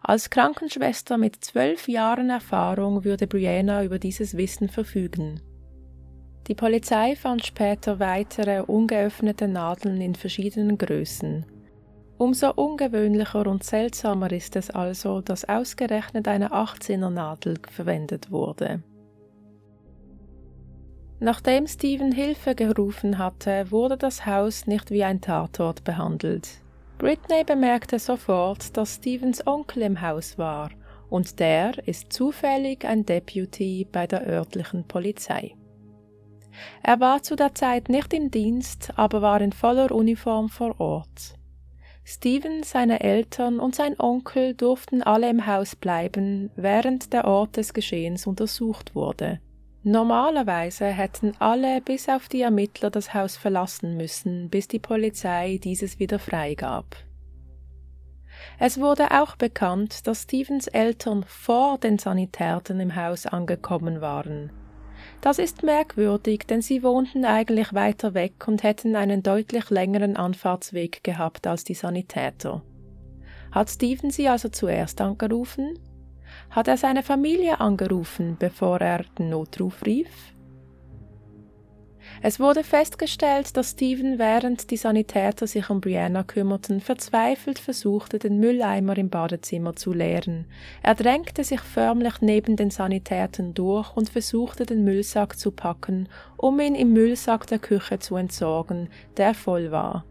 Als 0.02 0.30
Krankenschwester 0.30 1.18
mit 1.18 1.44
zwölf 1.44 1.86
Jahren 1.86 2.30
Erfahrung 2.30 3.04
würde 3.04 3.28
Brianna 3.28 3.84
über 3.84 4.00
dieses 4.00 4.36
Wissen 4.36 4.68
verfügen. 4.68 5.40
Die 6.46 6.54
Polizei 6.54 7.16
fand 7.16 7.44
später 7.44 7.98
weitere 8.00 8.60
ungeöffnete 8.60 9.48
Nadeln 9.48 10.00
in 10.00 10.14
verschiedenen 10.14 10.76
Größen. 10.76 11.46
Umso 12.18 12.52
ungewöhnlicher 12.52 13.46
und 13.46 13.64
seltsamer 13.64 14.30
ist 14.30 14.54
es 14.54 14.70
also, 14.70 15.20
dass 15.20 15.48
ausgerechnet 15.48 16.28
eine 16.28 16.52
18er 16.52 17.10
Nadel 17.10 17.56
verwendet 17.70 18.30
wurde. 18.30 18.82
Nachdem 21.18 21.66
Stephen 21.66 22.12
Hilfe 22.12 22.54
gerufen 22.54 23.16
hatte, 23.16 23.70
wurde 23.70 23.96
das 23.96 24.26
Haus 24.26 24.66
nicht 24.66 24.90
wie 24.90 25.04
ein 25.04 25.22
Tatort 25.22 25.82
behandelt. 25.82 26.48
Britney 26.98 27.44
bemerkte 27.44 27.98
sofort, 27.98 28.76
dass 28.76 28.96
Stevens 28.96 29.46
Onkel 29.46 29.82
im 29.82 30.00
Haus 30.00 30.36
war, 30.36 30.70
und 31.08 31.40
der 31.40 31.86
ist 31.88 32.12
zufällig 32.12 32.84
ein 32.84 33.06
Deputy 33.06 33.86
bei 33.90 34.06
der 34.06 34.26
örtlichen 34.26 34.84
Polizei. 34.84 35.54
Er 36.82 37.00
war 37.00 37.22
zu 37.22 37.36
der 37.36 37.54
Zeit 37.54 37.88
nicht 37.88 38.12
im 38.12 38.30
Dienst, 38.30 38.92
aber 38.96 39.22
war 39.22 39.40
in 39.40 39.52
voller 39.52 39.92
Uniform 39.92 40.48
vor 40.48 40.80
Ort. 40.80 41.34
Stephen, 42.04 42.62
seine 42.62 43.00
Eltern 43.00 43.58
und 43.58 43.74
sein 43.74 43.98
Onkel 43.98 44.54
durften 44.54 45.02
alle 45.02 45.30
im 45.30 45.46
Haus 45.46 45.74
bleiben, 45.74 46.50
während 46.54 47.14
der 47.14 47.24
Ort 47.24 47.56
des 47.56 47.72
Geschehens 47.72 48.26
untersucht 48.26 48.94
wurde. 48.94 49.40
Normalerweise 49.82 50.86
hätten 50.86 51.32
alle 51.38 51.80
bis 51.80 52.08
auf 52.08 52.28
die 52.28 52.42
Ermittler 52.42 52.90
das 52.90 53.14
Haus 53.14 53.36
verlassen 53.36 53.96
müssen, 53.96 54.50
bis 54.50 54.68
die 54.68 54.78
Polizei 54.78 55.58
dieses 55.62 55.98
wieder 55.98 56.18
freigab. 56.18 56.96
Es 58.58 58.78
wurde 58.78 59.10
auch 59.10 59.36
bekannt, 59.36 60.06
dass 60.06 60.22
Stevens 60.22 60.66
Eltern 60.68 61.24
vor 61.26 61.78
den 61.78 61.98
Sanitätern 61.98 62.80
im 62.80 62.96
Haus 62.96 63.26
angekommen 63.26 64.00
waren. 64.00 64.50
Das 65.24 65.38
ist 65.38 65.62
merkwürdig, 65.62 66.40
denn 66.46 66.60
sie 66.60 66.82
wohnten 66.82 67.24
eigentlich 67.24 67.72
weiter 67.72 68.12
weg 68.12 68.46
und 68.46 68.62
hätten 68.62 68.94
einen 68.94 69.22
deutlich 69.22 69.70
längeren 69.70 70.18
Anfahrtsweg 70.18 71.02
gehabt 71.02 71.46
als 71.46 71.64
die 71.64 71.72
Sanitäter. 71.72 72.60
Hat 73.50 73.70
Steven 73.70 74.10
sie 74.10 74.28
also 74.28 74.50
zuerst 74.50 75.00
angerufen? 75.00 75.78
Hat 76.50 76.68
er 76.68 76.76
seine 76.76 77.02
Familie 77.02 77.58
angerufen, 77.58 78.36
bevor 78.38 78.82
er 78.82 79.04
den 79.18 79.30
Notruf 79.30 79.86
rief? 79.86 80.33
Es 82.26 82.40
wurde 82.40 82.64
festgestellt, 82.64 83.54
dass 83.54 83.72
Stephen, 83.72 84.18
während 84.18 84.70
die 84.70 84.78
Sanitäter 84.78 85.46
sich 85.46 85.68
um 85.68 85.82
Brianna 85.82 86.22
kümmerten, 86.22 86.80
verzweifelt 86.80 87.58
versuchte, 87.58 88.18
den 88.18 88.40
Mülleimer 88.40 88.96
im 88.96 89.10
Badezimmer 89.10 89.76
zu 89.76 89.92
leeren. 89.92 90.46
Er 90.82 90.94
drängte 90.94 91.44
sich 91.44 91.60
förmlich 91.60 92.22
neben 92.22 92.56
den 92.56 92.70
Sanitätern 92.70 93.52
durch 93.52 93.94
und 93.94 94.08
versuchte, 94.08 94.64
den 94.64 94.84
Müllsack 94.84 95.38
zu 95.38 95.50
packen, 95.50 96.08
um 96.38 96.58
ihn 96.60 96.74
im 96.74 96.94
Müllsack 96.94 97.46
der 97.46 97.58
Küche 97.58 97.98
zu 97.98 98.16
entsorgen, 98.16 98.88
der 99.18 99.34
voll 99.34 99.70
war. 99.70 100.06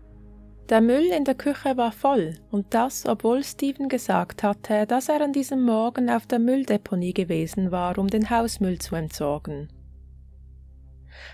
Der 0.69 0.81
Müll 0.81 1.07
in 1.07 1.25
der 1.25 1.33
Küche 1.33 1.77
war 1.77 1.91
voll, 1.91 2.35
und 2.51 2.75
das, 2.75 3.07
obwohl 3.07 3.43
Stephen 3.43 3.89
gesagt 3.89 4.43
hatte, 4.43 4.85
dass 4.85 5.09
er 5.09 5.19
an 5.19 5.33
diesem 5.33 5.63
Morgen 5.63 6.11
auf 6.11 6.27
der 6.27 6.37
Mülldeponie 6.37 7.15
gewesen 7.15 7.71
war, 7.71 7.97
um 7.97 8.07
den 8.07 8.29
Hausmüll 8.29 8.77
zu 8.77 8.93
entsorgen. 8.93 9.67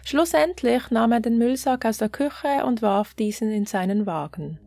Schlussendlich 0.06 0.92
nahm 0.92 1.12
er 1.12 1.20
den 1.20 1.38
Müllsack 1.38 1.86
aus 1.86 1.98
der 1.98 2.10
Küche 2.10 2.66
und 2.66 2.82
warf 2.82 3.14
diesen 3.14 3.52
in 3.52 3.66
seinen 3.66 4.06
Wagen. 4.06 4.60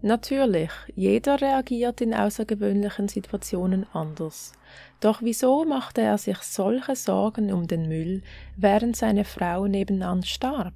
Natürlich, 0.00 0.70
jeder 0.94 1.40
reagiert 1.40 2.00
in 2.00 2.14
außergewöhnlichen 2.14 3.08
Situationen 3.08 3.84
anders. 3.92 4.52
Doch 5.00 5.22
wieso 5.22 5.64
machte 5.64 6.02
er 6.02 6.18
sich 6.18 6.38
solche 6.38 6.94
Sorgen 6.94 7.52
um 7.52 7.66
den 7.66 7.88
Müll, 7.88 8.22
während 8.56 8.96
seine 8.96 9.24
Frau 9.24 9.66
nebenan 9.66 10.22
starb? 10.22 10.74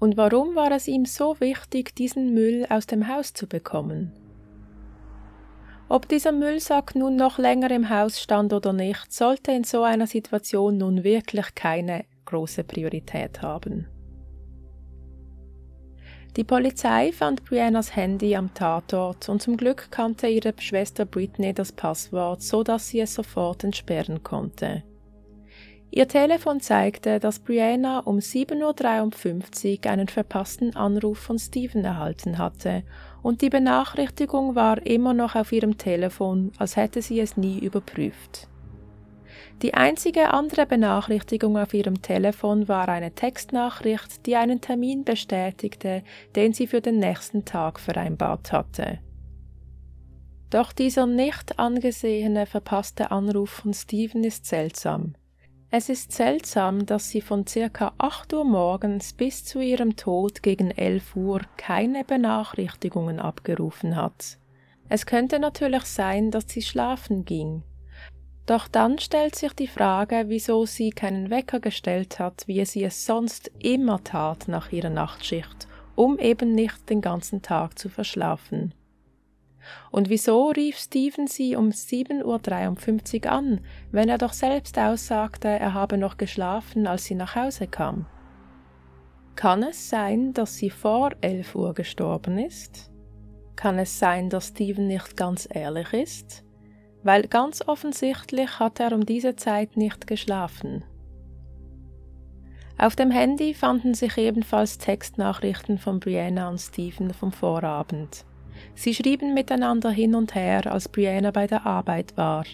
Und 0.00 0.16
warum 0.16 0.56
war 0.56 0.72
es 0.72 0.88
ihm 0.88 1.04
so 1.04 1.38
wichtig, 1.38 1.94
diesen 1.94 2.34
Müll 2.34 2.66
aus 2.68 2.86
dem 2.86 3.06
Haus 3.06 3.32
zu 3.32 3.46
bekommen? 3.46 4.12
Ob 5.90 6.06
dieser 6.06 6.32
Müllsack 6.32 6.94
nun 6.94 7.16
noch 7.16 7.38
länger 7.38 7.70
im 7.70 7.88
Haus 7.88 8.20
stand 8.20 8.52
oder 8.52 8.74
nicht, 8.74 9.10
sollte 9.10 9.52
in 9.52 9.64
so 9.64 9.82
einer 9.82 10.06
Situation 10.06 10.76
nun 10.76 11.02
wirklich 11.02 11.54
keine 11.54 12.04
große 12.26 12.64
Priorität 12.64 13.40
haben. 13.40 13.86
Die 16.36 16.44
Polizei 16.44 17.10
fand 17.10 17.44
Briannas 17.44 17.96
Handy 17.96 18.36
am 18.36 18.52
Tatort 18.52 19.28
und 19.30 19.40
zum 19.40 19.56
Glück 19.56 19.90
kannte 19.90 20.28
ihre 20.28 20.52
Schwester 20.58 21.06
Britney 21.06 21.54
das 21.54 21.72
Passwort, 21.72 22.42
so 22.42 22.62
dass 22.62 22.88
sie 22.88 23.00
es 23.00 23.14
sofort 23.14 23.64
entsperren 23.64 24.22
konnte. 24.22 24.84
Ihr 25.90 26.06
Telefon 26.06 26.60
zeigte, 26.60 27.18
dass 27.18 27.38
Brianna 27.38 28.00
um 28.00 28.18
7.53 28.18 29.86
Uhr 29.86 29.90
einen 29.90 30.06
verpassten 30.06 30.76
Anruf 30.76 31.18
von 31.18 31.38
Stephen 31.38 31.82
erhalten 31.82 32.36
hatte 32.36 32.84
und 33.22 33.42
die 33.42 33.50
Benachrichtigung 33.50 34.54
war 34.54 34.84
immer 34.86 35.14
noch 35.14 35.34
auf 35.34 35.52
ihrem 35.52 35.78
Telefon, 35.78 36.52
als 36.58 36.76
hätte 36.76 37.02
sie 37.02 37.20
es 37.20 37.36
nie 37.36 37.58
überprüft. 37.58 38.48
Die 39.62 39.74
einzige 39.74 40.32
andere 40.32 40.66
Benachrichtigung 40.66 41.58
auf 41.58 41.74
ihrem 41.74 42.00
Telefon 42.00 42.68
war 42.68 42.88
eine 42.88 43.12
Textnachricht, 43.12 44.24
die 44.26 44.36
einen 44.36 44.60
Termin 44.60 45.04
bestätigte, 45.04 46.04
den 46.36 46.52
sie 46.52 46.68
für 46.68 46.80
den 46.80 47.00
nächsten 47.00 47.44
Tag 47.44 47.80
vereinbart 47.80 48.52
hatte. 48.52 49.00
Doch 50.50 50.72
dieser 50.72 51.06
nicht 51.06 51.58
angesehene 51.58 52.46
verpasste 52.46 53.10
Anruf 53.10 53.50
von 53.50 53.74
Stephen 53.74 54.22
ist 54.22 54.46
seltsam. 54.46 55.14
Es 55.70 55.90
ist 55.90 56.12
seltsam, 56.12 56.86
dass 56.86 57.10
sie 57.10 57.20
von 57.20 57.46
circa 57.46 57.92
8 57.98 58.32
Uhr 58.32 58.44
morgens 58.46 59.12
bis 59.12 59.44
zu 59.44 59.60
ihrem 59.60 59.96
Tod 59.96 60.42
gegen 60.42 60.70
11 60.70 61.14
Uhr 61.14 61.42
keine 61.58 62.04
Benachrichtigungen 62.04 63.20
abgerufen 63.20 63.94
hat. 63.94 64.38
Es 64.88 65.04
könnte 65.04 65.38
natürlich 65.38 65.82
sein, 65.82 66.30
dass 66.30 66.48
sie 66.48 66.62
schlafen 66.62 67.26
ging. 67.26 67.64
Doch 68.46 68.66
dann 68.66 68.98
stellt 68.98 69.34
sich 69.34 69.52
die 69.52 69.66
Frage, 69.66 70.24
wieso 70.28 70.64
sie 70.64 70.88
keinen 70.88 71.28
Wecker 71.28 71.60
gestellt 71.60 72.18
hat, 72.18 72.44
wie 72.46 72.64
sie 72.64 72.84
es 72.84 73.04
sonst 73.04 73.50
immer 73.58 74.02
tat 74.02 74.48
nach 74.48 74.72
ihrer 74.72 74.88
Nachtschicht, 74.88 75.68
um 75.94 76.18
eben 76.18 76.54
nicht 76.54 76.88
den 76.88 77.02
ganzen 77.02 77.42
Tag 77.42 77.78
zu 77.78 77.90
verschlafen. 77.90 78.72
Und 79.90 80.08
wieso 80.08 80.48
rief 80.48 80.78
Stephen 80.78 81.26
sie 81.26 81.56
um 81.56 81.70
7.53 81.70 83.24
Uhr 83.24 83.32
an, 83.32 83.60
wenn 83.90 84.08
er 84.08 84.18
doch 84.18 84.32
selbst 84.32 84.78
aussagte, 84.78 85.48
er 85.48 85.74
habe 85.74 85.98
noch 85.98 86.16
geschlafen, 86.16 86.86
als 86.86 87.04
sie 87.04 87.14
nach 87.14 87.34
Hause 87.34 87.66
kam? 87.66 88.06
Kann 89.36 89.62
es 89.62 89.88
sein, 89.88 90.32
dass 90.32 90.56
sie 90.56 90.70
vor 90.70 91.10
11 91.20 91.54
Uhr 91.54 91.74
gestorben 91.74 92.38
ist? 92.38 92.90
Kann 93.54 93.78
es 93.78 93.98
sein, 93.98 94.30
dass 94.30 94.48
Stephen 94.48 94.88
nicht 94.88 95.16
ganz 95.16 95.48
ehrlich 95.52 95.92
ist? 95.92 96.44
Weil 97.02 97.28
ganz 97.28 97.62
offensichtlich 97.66 98.58
hat 98.58 98.80
er 98.80 98.92
um 98.92 99.06
diese 99.06 99.36
Zeit 99.36 99.76
nicht 99.76 100.06
geschlafen. 100.06 100.84
Auf 102.78 102.94
dem 102.94 103.10
Handy 103.10 103.54
fanden 103.54 103.94
sich 103.94 104.16
ebenfalls 104.18 104.78
Textnachrichten 104.78 105.78
von 105.78 105.98
Brianna 105.98 106.48
und 106.48 106.58
Stephen 106.58 107.12
vom 107.12 107.32
Vorabend. 107.32 108.24
Sie 108.74 108.94
schrieben 108.94 109.34
miteinander 109.34 109.90
hin 109.90 110.14
und 110.14 110.34
her, 110.34 110.70
als 110.70 110.88
Brianna 110.88 111.30
bei 111.30 111.46
der 111.46 111.66
Arbeit 111.66 112.16
war. 112.16 112.44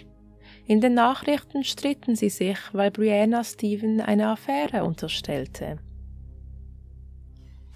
In 0.67 0.81
den 0.81 0.95
Nachrichten 0.95 1.63
stritten 1.63 2.15
sie 2.15 2.29
sich, 2.29 2.57
weil 2.73 2.91
Brianna 2.91 3.43
Stephen 3.43 4.01
eine 4.01 4.29
Affäre 4.29 4.83
unterstellte. 4.83 5.77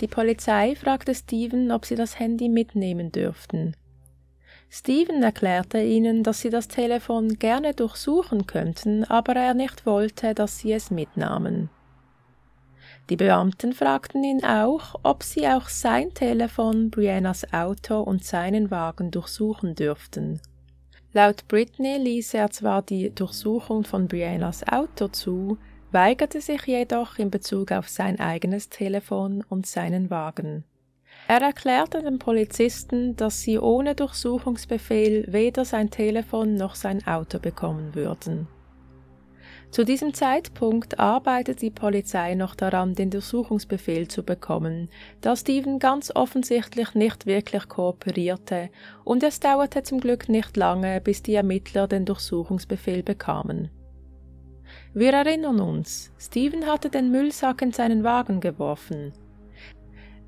Die 0.01 0.07
Polizei 0.07 0.75
fragte 0.75 1.13
Stephen, 1.13 1.71
ob 1.71 1.85
sie 1.85 1.95
das 1.95 2.19
Handy 2.19 2.49
mitnehmen 2.49 3.11
dürften. 3.11 3.75
Stephen 4.69 5.23
erklärte 5.23 5.81
ihnen, 5.81 6.23
dass 6.23 6.41
sie 6.41 6.49
das 6.49 6.67
Telefon 6.67 7.39
gerne 7.39 7.73
durchsuchen 7.73 8.45
könnten, 8.45 9.03
aber 9.03 9.35
er 9.35 9.53
nicht 9.53 9.85
wollte, 9.85 10.33
dass 10.33 10.59
sie 10.59 10.71
es 10.71 10.91
mitnahmen. 10.91 11.69
Die 13.09 13.15
Beamten 13.15 13.73
fragten 13.73 14.23
ihn 14.23 14.43
auch, 14.43 14.99
ob 15.01 15.23
sie 15.23 15.47
auch 15.47 15.67
sein 15.67 16.13
Telefon, 16.13 16.91
Briannas 16.91 17.53
Auto 17.53 18.01
und 18.01 18.23
seinen 18.23 18.69
Wagen 18.69 19.09
durchsuchen 19.09 19.73
dürften. 19.73 20.39
Laut 21.11 21.47
Britney 21.47 21.97
ließ 21.97 22.35
er 22.35 22.51
zwar 22.51 22.83
die 22.83 23.09
Durchsuchung 23.09 23.83
von 23.83 24.07
Briannas 24.07 24.67
Auto 24.67 25.07
zu, 25.07 25.57
weigerte 25.91 26.39
sich 26.39 26.63
jedoch 26.67 27.17
in 27.17 27.31
Bezug 27.31 27.71
auf 27.71 27.89
sein 27.89 28.19
eigenes 28.19 28.69
Telefon 28.69 29.43
und 29.49 29.65
seinen 29.65 30.11
Wagen. 30.11 30.63
Er 31.27 31.41
erklärte 31.41 32.03
den 32.03 32.19
Polizisten, 32.19 33.15
dass 33.15 33.41
sie 33.41 33.57
ohne 33.57 33.95
Durchsuchungsbefehl 33.95 35.25
weder 35.31 35.65
sein 35.65 35.89
Telefon 35.89 36.53
noch 36.53 36.75
sein 36.75 37.05
Auto 37.07 37.39
bekommen 37.39 37.95
würden. 37.95 38.47
Zu 39.71 39.85
diesem 39.85 40.15
Zeitpunkt 40.15 40.99
arbeitet 40.99 41.61
die 41.61 41.69
Polizei 41.69 42.33
noch 42.33 42.55
daran, 42.55 42.95
den 42.95 43.11
Durchsuchungsbefehl 43.11 44.07
zu 44.07 44.23
bekommen, 44.23 44.89
da 45.21 45.35
Steven 45.35 45.77
ganz 45.77 46.11
offensichtlich 46.15 46.95
nicht 46.95 47.27
wirklich 47.27 47.67
kooperierte, 47.67 48.69
und 49.03 49.21
es 49.21 49.39
dauerte 49.39 49.83
zum 49.83 49.99
Glück 49.99 50.27
nicht 50.27 50.57
lange, 50.57 50.99
bis 51.01 51.21
die 51.21 51.35
Ermittler 51.35 51.87
den 51.87 52.05
Durchsuchungsbefehl 52.05 53.03
bekamen. 53.03 53.69
Wir 54.95 55.13
erinnern 55.13 55.59
uns, 55.59 56.11
Steven 56.17 56.65
hatte 56.65 56.89
den 56.89 57.11
Müllsack 57.11 57.61
in 57.61 57.71
seinen 57.71 58.03
Wagen 58.03 58.39
geworfen. 58.39 59.13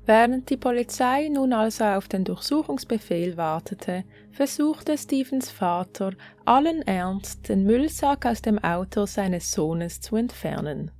Während 0.04 0.50
die 0.50 0.56
Polizei 0.56 1.28
nun 1.28 1.52
also 1.52 1.84
auf 1.84 2.08
den 2.08 2.24
Durchsuchungsbefehl 2.24 3.36
wartete, 3.36 4.02
versuchte 4.32 4.98
Stephens 4.98 5.50
Vater 5.50 6.12
allen 6.44 6.82
Ernst, 6.82 7.48
den 7.48 7.64
Müllsack 7.64 8.26
aus 8.26 8.42
dem 8.42 8.58
Auto 8.58 9.06
seines 9.06 9.52
Sohnes 9.52 10.00
zu 10.00 10.16
entfernen. 10.16 10.90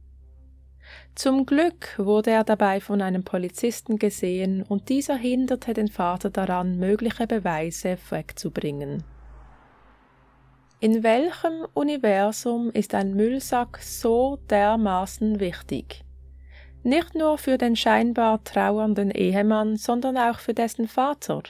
Zum 1.16 1.46
Glück 1.46 1.98
wurde 1.98 2.30
er 2.30 2.44
dabei 2.44 2.80
von 2.80 3.02
einem 3.02 3.24
Polizisten 3.24 3.98
gesehen 3.98 4.62
und 4.62 4.88
dieser 4.88 5.16
hinderte 5.16 5.74
den 5.74 5.88
Vater 5.88 6.30
daran, 6.30 6.78
mögliche 6.78 7.26
Beweise 7.26 7.98
wegzubringen. 8.08 9.02
In 10.78 11.02
welchem 11.02 11.66
Universum 11.74 12.70
ist 12.70 12.94
ein 12.94 13.14
Müllsack 13.14 13.78
so 13.78 14.38
dermaßen 14.48 15.40
wichtig? 15.40 16.04
Nicht 16.84 17.14
nur 17.14 17.38
für 17.38 17.58
den 17.58 17.76
scheinbar 17.76 18.42
trauernden 18.42 19.10
Ehemann, 19.10 19.76
sondern 19.76 20.16
auch 20.16 20.40
für 20.40 20.54
dessen 20.54 20.88
Vater. 20.88 21.42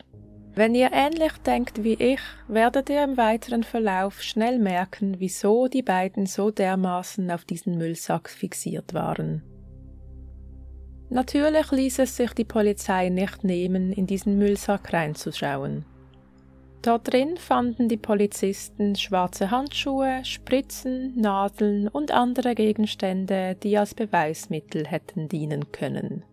Wenn 0.54 0.74
ihr 0.74 0.90
ähnlich 0.92 1.32
denkt 1.46 1.82
wie 1.82 1.94
ich, 1.94 2.20
werdet 2.46 2.90
ihr 2.90 3.02
im 3.02 3.16
weiteren 3.16 3.62
Verlauf 3.62 4.22
schnell 4.22 4.58
merken, 4.58 5.16
wieso 5.18 5.68
die 5.68 5.82
beiden 5.82 6.26
so 6.26 6.50
dermaßen 6.50 7.30
auf 7.30 7.46
diesen 7.46 7.78
Müllsack 7.78 8.28
fixiert 8.28 8.92
waren. 8.92 9.42
Natürlich 11.08 11.70
ließ 11.70 12.00
es 12.00 12.16
sich 12.16 12.32
die 12.34 12.44
Polizei 12.44 13.08
nicht 13.08 13.44
nehmen, 13.44 13.92
in 13.92 14.06
diesen 14.06 14.36
Müllsack 14.36 14.92
reinzuschauen. 14.92 15.86
Dort 16.82 17.12
drin 17.12 17.36
fanden 17.36 17.88
die 17.88 17.96
Polizisten 17.96 18.96
schwarze 18.96 19.52
Handschuhe, 19.52 20.24
Spritzen, 20.24 21.14
Nadeln 21.16 21.86
und 21.86 22.10
andere 22.10 22.56
Gegenstände, 22.56 23.56
die 23.62 23.78
als 23.78 23.94
Beweismittel 23.94 24.86
hätten 24.86 25.28
dienen 25.28 25.70
können. 25.70 26.24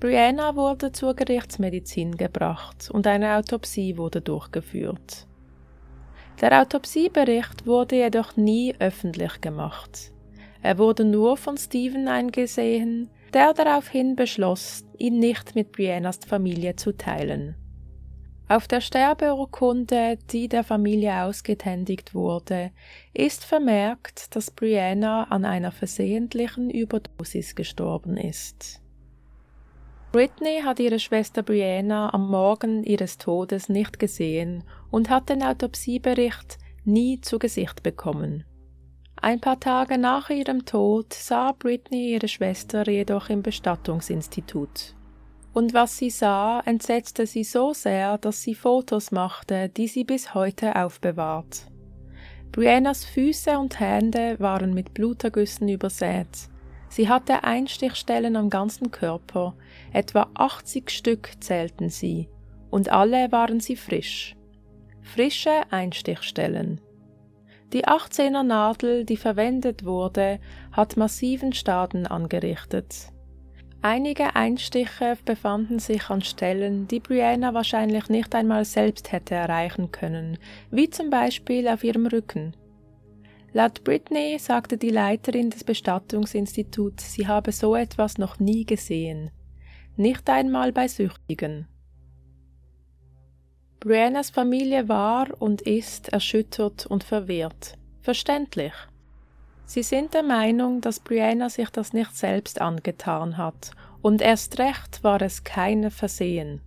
Brianna 0.00 0.56
wurde 0.56 0.92
zur 0.92 1.14
Gerichtsmedizin 1.14 2.16
gebracht 2.16 2.88
und 2.90 3.06
eine 3.06 3.36
Autopsie 3.36 3.98
wurde 3.98 4.22
durchgeführt. 4.22 5.26
Der 6.40 6.62
Autopsiebericht 6.62 7.66
wurde 7.66 7.96
jedoch 7.96 8.36
nie 8.36 8.74
öffentlich 8.78 9.40
gemacht. 9.42 10.12
Er 10.62 10.78
wurde 10.78 11.04
nur 11.04 11.36
von 11.36 11.58
Stephen 11.58 12.08
eingesehen, 12.08 13.10
der 13.34 13.52
daraufhin 13.52 14.16
beschloss, 14.16 14.84
ihn 14.96 15.18
nicht 15.18 15.54
mit 15.54 15.72
Briannas 15.72 16.20
Familie 16.26 16.76
zu 16.76 16.96
teilen. 16.96 17.56
Auf 18.50 18.66
der 18.66 18.80
Sterbeurkunde, 18.80 20.18
die 20.30 20.48
der 20.48 20.64
Familie 20.64 21.22
ausgehändigt 21.24 22.14
wurde, 22.14 22.70
ist 23.12 23.44
vermerkt, 23.44 24.34
dass 24.34 24.50
Brianna 24.50 25.24
an 25.24 25.44
einer 25.44 25.70
versehentlichen 25.70 26.70
Überdosis 26.70 27.54
gestorben 27.54 28.16
ist. 28.16 28.80
Britney 30.12 30.62
hat 30.64 30.80
ihre 30.80 30.98
Schwester 30.98 31.42
Brianna 31.42 32.14
am 32.14 32.30
Morgen 32.30 32.84
ihres 32.84 33.18
Todes 33.18 33.68
nicht 33.68 33.98
gesehen 33.98 34.64
und 34.90 35.10
hat 35.10 35.28
den 35.28 35.42
Autopsiebericht 35.42 36.56
nie 36.86 37.20
zu 37.20 37.38
Gesicht 37.38 37.82
bekommen. 37.82 38.44
Ein 39.20 39.40
paar 39.40 39.60
Tage 39.60 39.98
nach 39.98 40.30
ihrem 40.30 40.64
Tod 40.64 41.12
sah 41.12 41.52
Britney 41.52 42.14
ihre 42.14 42.28
Schwester 42.28 42.88
jedoch 42.88 43.28
im 43.28 43.42
Bestattungsinstitut 43.42 44.94
und 45.58 45.74
was 45.74 45.98
sie 45.98 46.10
sah, 46.10 46.60
entsetzte 46.66 47.26
sie 47.26 47.42
so 47.42 47.72
sehr, 47.72 48.16
dass 48.18 48.42
sie 48.42 48.54
Fotos 48.54 49.10
machte, 49.10 49.68
die 49.68 49.88
sie 49.88 50.04
bis 50.04 50.32
heute 50.32 50.76
aufbewahrt. 50.76 51.66
Briannas 52.52 53.04
Füße 53.04 53.58
und 53.58 53.80
Hände 53.80 54.36
waren 54.38 54.72
mit 54.72 54.94
Blutergüssen 54.94 55.68
übersät. 55.68 56.28
Sie 56.90 57.08
hatte 57.08 57.42
Einstichstellen 57.42 58.36
am 58.36 58.50
ganzen 58.50 58.92
Körper, 58.92 59.56
etwa 59.92 60.30
80 60.34 60.92
Stück 60.92 61.32
zählten 61.40 61.88
sie, 61.88 62.28
und 62.70 62.90
alle 62.90 63.32
waren 63.32 63.58
sie 63.58 63.74
frisch. 63.74 64.36
Frische 65.02 65.62
Einstichstellen. 65.70 66.80
Die 67.72 67.84
18er 67.84 68.44
Nadel, 68.44 69.04
die 69.04 69.16
verwendet 69.16 69.84
wurde, 69.84 70.38
hat 70.70 70.96
massiven 70.96 71.52
Schaden 71.52 72.06
angerichtet. 72.06 73.10
Einige 73.80 74.34
Einstiche 74.34 75.16
befanden 75.24 75.78
sich 75.78 76.10
an 76.10 76.20
Stellen, 76.20 76.88
die 76.88 76.98
Brianna 76.98 77.54
wahrscheinlich 77.54 78.08
nicht 78.08 78.34
einmal 78.34 78.64
selbst 78.64 79.12
hätte 79.12 79.36
erreichen 79.36 79.92
können, 79.92 80.38
wie 80.72 80.90
zum 80.90 81.10
Beispiel 81.10 81.68
auf 81.68 81.84
ihrem 81.84 82.06
Rücken. 82.06 82.56
Laut 83.52 83.84
Britney 83.84 84.36
sagte 84.40 84.78
die 84.78 84.90
Leiterin 84.90 85.50
des 85.50 85.62
Bestattungsinstituts, 85.62 87.12
sie 87.12 87.28
habe 87.28 87.52
so 87.52 87.76
etwas 87.76 88.18
noch 88.18 88.40
nie 88.40 88.64
gesehen, 88.64 89.30
nicht 89.96 90.28
einmal 90.28 90.72
bei 90.72 90.88
Süchtigen. 90.88 91.68
Briannas 93.78 94.30
Familie 94.30 94.88
war 94.88 95.40
und 95.40 95.62
ist 95.62 96.08
erschüttert 96.08 96.84
und 96.86 97.04
verwirrt. 97.04 97.78
Verständlich. 98.00 98.72
Sie 99.68 99.82
sind 99.82 100.14
der 100.14 100.22
Meinung, 100.22 100.80
dass 100.80 100.98
Brianna 100.98 101.50
sich 101.50 101.68
das 101.68 101.92
nicht 101.92 102.16
selbst 102.16 102.58
angetan 102.58 103.36
hat, 103.36 103.72
und 104.00 104.22
erst 104.22 104.58
recht 104.58 105.04
war 105.04 105.20
es 105.20 105.44
kein 105.44 105.90
Versehen. 105.90 106.62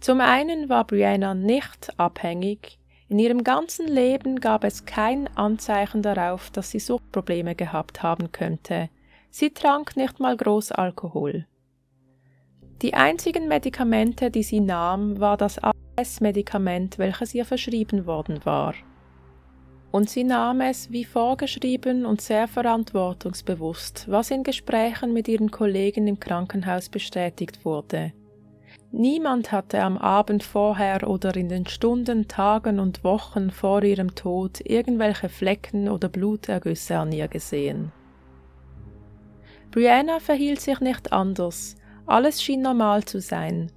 Zum 0.00 0.20
einen 0.20 0.68
war 0.68 0.84
Brianna 0.84 1.34
nicht 1.34 1.96
abhängig, 2.00 2.80
in 3.08 3.20
ihrem 3.20 3.44
ganzen 3.44 3.86
Leben 3.86 4.40
gab 4.40 4.64
es 4.64 4.86
kein 4.86 5.28
Anzeichen 5.36 6.02
darauf, 6.02 6.50
dass 6.50 6.72
sie 6.72 6.80
Suchtprobleme 6.80 7.54
gehabt 7.54 8.02
haben 8.02 8.32
könnte. 8.32 8.88
Sie 9.30 9.50
trank 9.50 9.96
nicht 9.96 10.18
mal 10.18 10.36
groß 10.36 10.72
Alkohol. 10.72 11.46
Die 12.82 12.94
einzigen 12.94 13.46
Medikamente, 13.46 14.32
die 14.32 14.42
sie 14.42 14.60
nahm, 14.60 15.20
war 15.20 15.36
das 15.36 15.60
AS-Medikament, 15.62 16.98
welches 16.98 17.34
ihr 17.34 17.44
verschrieben 17.44 18.06
worden 18.06 18.44
war 18.44 18.74
und 19.90 20.08
sie 20.08 20.24
nahm 20.24 20.60
es 20.60 20.90
wie 20.90 21.04
vorgeschrieben 21.04 22.06
und 22.06 22.20
sehr 22.20 22.46
verantwortungsbewusst, 22.46 24.06
was 24.08 24.30
in 24.30 24.44
Gesprächen 24.44 25.12
mit 25.12 25.28
ihren 25.28 25.50
Kollegen 25.50 26.06
im 26.06 26.20
Krankenhaus 26.20 26.88
bestätigt 26.88 27.64
wurde. 27.64 28.12
Niemand 28.92 29.52
hatte 29.52 29.82
am 29.82 29.98
Abend 29.98 30.42
vorher 30.42 31.08
oder 31.08 31.36
in 31.36 31.48
den 31.48 31.66
Stunden, 31.66 32.26
Tagen 32.26 32.80
und 32.80 33.04
Wochen 33.04 33.50
vor 33.50 33.82
ihrem 33.84 34.14
Tod 34.14 34.60
irgendwelche 34.64 35.28
Flecken 35.28 35.88
oder 35.88 36.08
Blutergüsse 36.08 36.98
an 36.98 37.12
ihr 37.12 37.28
gesehen. 37.28 37.92
Brianna 39.70 40.18
verhielt 40.18 40.60
sich 40.60 40.80
nicht 40.80 41.12
anders, 41.12 41.76
alles 42.06 42.42
schien 42.42 42.62
normal 42.62 43.04
zu 43.04 43.20
sein, 43.20 43.70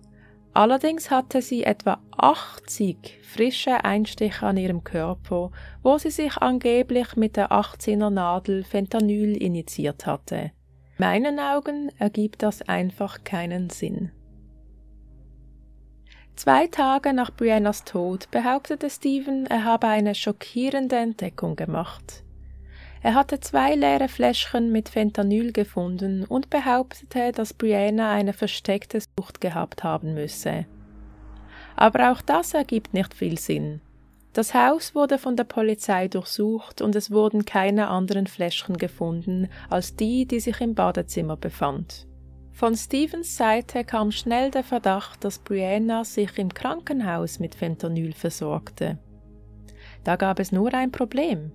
Allerdings 0.53 1.09
hatte 1.09 1.41
sie 1.41 1.63
etwa 1.63 1.99
80 2.15 3.19
frische 3.23 3.83
Einstiche 3.83 4.45
an 4.45 4.57
ihrem 4.57 4.83
Körper, 4.83 5.51
wo 5.81 5.97
sie 5.97 6.11
sich 6.11 6.37
angeblich 6.37 7.15
mit 7.15 7.35
der 7.35 7.51
18er 7.51 8.11
Nadel 8.11 8.63
Fentanyl 8.63 9.35
injiziert 9.35 10.05
hatte. 10.05 10.35
In 10.35 10.51
meinen 10.99 11.39
Augen 11.39 11.89
ergibt 11.97 12.43
das 12.43 12.61
einfach 12.61 13.23
keinen 13.23 13.71
Sinn. 13.71 14.11
Zwei 16.35 16.67
Tage 16.67 17.13
nach 17.13 17.31
Briannas 17.31 17.83
Tod 17.83 18.29
behauptete 18.29 18.89
Stephen, 18.89 19.45
er 19.47 19.65
habe 19.65 19.87
eine 19.87 20.13
schockierende 20.13 20.97
Entdeckung 20.97 21.55
gemacht. 21.55 22.23
Er 23.03 23.15
hatte 23.15 23.41
zwei 23.41 23.75
leere 23.75 24.07
Fläschchen 24.07 24.71
mit 24.71 24.87
Fentanyl 24.87 25.51
gefunden 25.51 26.23
und 26.23 26.49
behauptete, 26.49 27.33
dass 27.33 27.53
Brianna 27.53 28.13
eine 28.13 28.31
versteckte 28.31 28.99
Sucht 29.01 29.41
gehabt 29.41 29.83
haben 29.83 30.13
müsse. 30.13 30.65
Aber 31.75 32.13
auch 32.13 32.21
das 32.21 32.53
ergibt 32.53 32.93
nicht 32.93 33.13
viel 33.13 33.37
Sinn. 33.37 33.81
Das 34.31 34.53
Haus 34.53 34.95
wurde 34.95 35.17
von 35.17 35.35
der 35.35 35.43
Polizei 35.43 36.07
durchsucht 36.07 36.81
und 36.81 36.95
es 36.95 37.11
wurden 37.11 37.43
keine 37.43 37.89
anderen 37.89 38.25
Fläschchen 38.25 38.77
gefunden 38.77 39.49
als 39.69 39.97
die, 39.97 40.25
die 40.25 40.39
sich 40.39 40.61
im 40.61 40.73
Badezimmer 40.73 41.35
befand. 41.35 42.07
Von 42.53 42.75
Stevens 42.77 43.35
Seite 43.35 43.83
kam 43.83 44.11
schnell 44.11 44.49
der 44.49 44.63
Verdacht, 44.63 45.25
dass 45.25 45.39
Brianna 45.39 46.05
sich 46.05 46.37
im 46.37 46.53
Krankenhaus 46.53 47.39
mit 47.39 47.53
Fentanyl 47.53 48.13
versorgte. 48.13 48.97
Da 50.05 50.15
gab 50.15 50.39
es 50.39 50.53
nur 50.53 50.73
ein 50.73 50.91
Problem. 50.91 51.51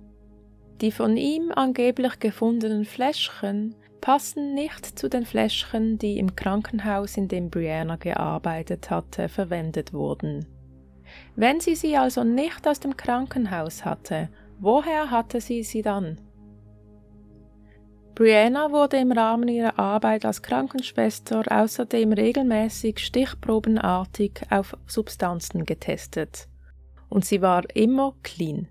Die 0.81 0.91
von 0.91 1.17
ihm 1.17 1.51
angeblich 1.51 2.19
gefundenen 2.19 2.85
Fläschchen 2.85 3.75
passen 3.99 4.53
nicht 4.53 4.97
zu 4.97 5.09
den 5.09 5.25
Fläschchen, 5.25 5.97
die 5.97 6.17
im 6.17 6.35
Krankenhaus, 6.35 7.17
in 7.17 7.27
dem 7.27 7.49
Brianna 7.49 7.97
gearbeitet 7.97 8.89
hatte, 8.89 9.27
verwendet 9.27 9.93
wurden. 9.93 10.45
Wenn 11.35 11.59
sie 11.59 11.75
sie 11.75 11.97
also 11.97 12.23
nicht 12.23 12.65
aus 12.67 12.79
dem 12.79 12.95
Krankenhaus 12.95 13.83
hatte, 13.83 14.29
woher 14.59 15.11
hatte 15.11 15.41
sie 15.41 15.63
sie 15.63 15.81
dann? 15.81 16.21
Brianna 18.15 18.71
wurde 18.71 18.97
im 18.97 19.11
Rahmen 19.11 19.47
ihrer 19.47 19.79
Arbeit 19.79 20.25
als 20.25 20.41
Krankenschwester 20.41 21.43
außerdem 21.49 22.11
regelmäßig 22.11 22.99
stichprobenartig 22.99 24.41
auf 24.49 24.75
Substanzen 24.87 25.65
getestet. 25.65 26.47
Und 27.07 27.25
sie 27.25 27.41
war 27.41 27.63
immer 27.75 28.15
clean. 28.23 28.67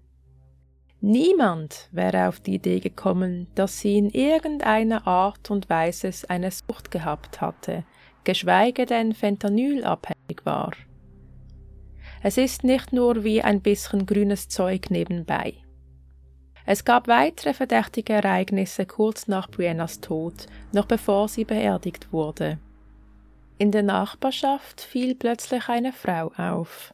Niemand 1.00 1.88
wäre 1.92 2.28
auf 2.28 2.40
die 2.40 2.56
Idee 2.56 2.80
gekommen, 2.80 3.46
dass 3.54 3.78
sie 3.78 3.98
in 3.98 4.10
irgendeiner 4.10 5.06
Art 5.06 5.50
und 5.50 5.70
Weise 5.70 6.10
eine 6.28 6.50
Sucht 6.50 6.90
gehabt 6.90 7.40
hatte, 7.40 7.84
geschweige 8.24 8.84
denn 8.84 9.14
fentanylabhängig 9.14 10.44
war. 10.44 10.72
Es 12.20 12.36
ist 12.36 12.64
nicht 12.64 12.92
nur 12.92 13.22
wie 13.22 13.42
ein 13.42 13.60
bisschen 13.60 14.06
grünes 14.06 14.48
Zeug 14.48 14.90
nebenbei. 14.90 15.54
Es 16.66 16.84
gab 16.84 17.06
weitere 17.06 17.54
verdächtige 17.54 18.14
Ereignisse 18.14 18.84
kurz 18.84 19.28
nach 19.28 19.48
Briannas 19.48 20.00
Tod, 20.00 20.46
noch 20.72 20.86
bevor 20.86 21.28
sie 21.28 21.44
beerdigt 21.44 22.12
wurde. 22.12 22.58
In 23.56 23.70
der 23.70 23.84
Nachbarschaft 23.84 24.80
fiel 24.80 25.14
plötzlich 25.14 25.68
eine 25.68 25.92
Frau 25.92 26.32
auf. 26.36 26.92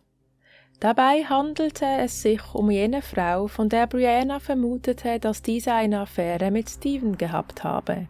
Dabei 0.85 1.25
handelte 1.25 1.87
es 1.87 2.20
sich 2.20 2.42
um 2.53 2.70
jene 2.70 3.01
Frau, 3.01 3.47
von 3.47 3.70
der 3.70 3.87
Brianna 3.87 4.38
vermutete, 4.38 5.18
dass 5.18 5.40
diese 5.40 5.73
eine 5.73 6.01
Affäre 6.01 6.51
mit 6.51 6.68
Stephen 6.68 7.16
gehabt 7.16 7.64
habe. 7.64 8.09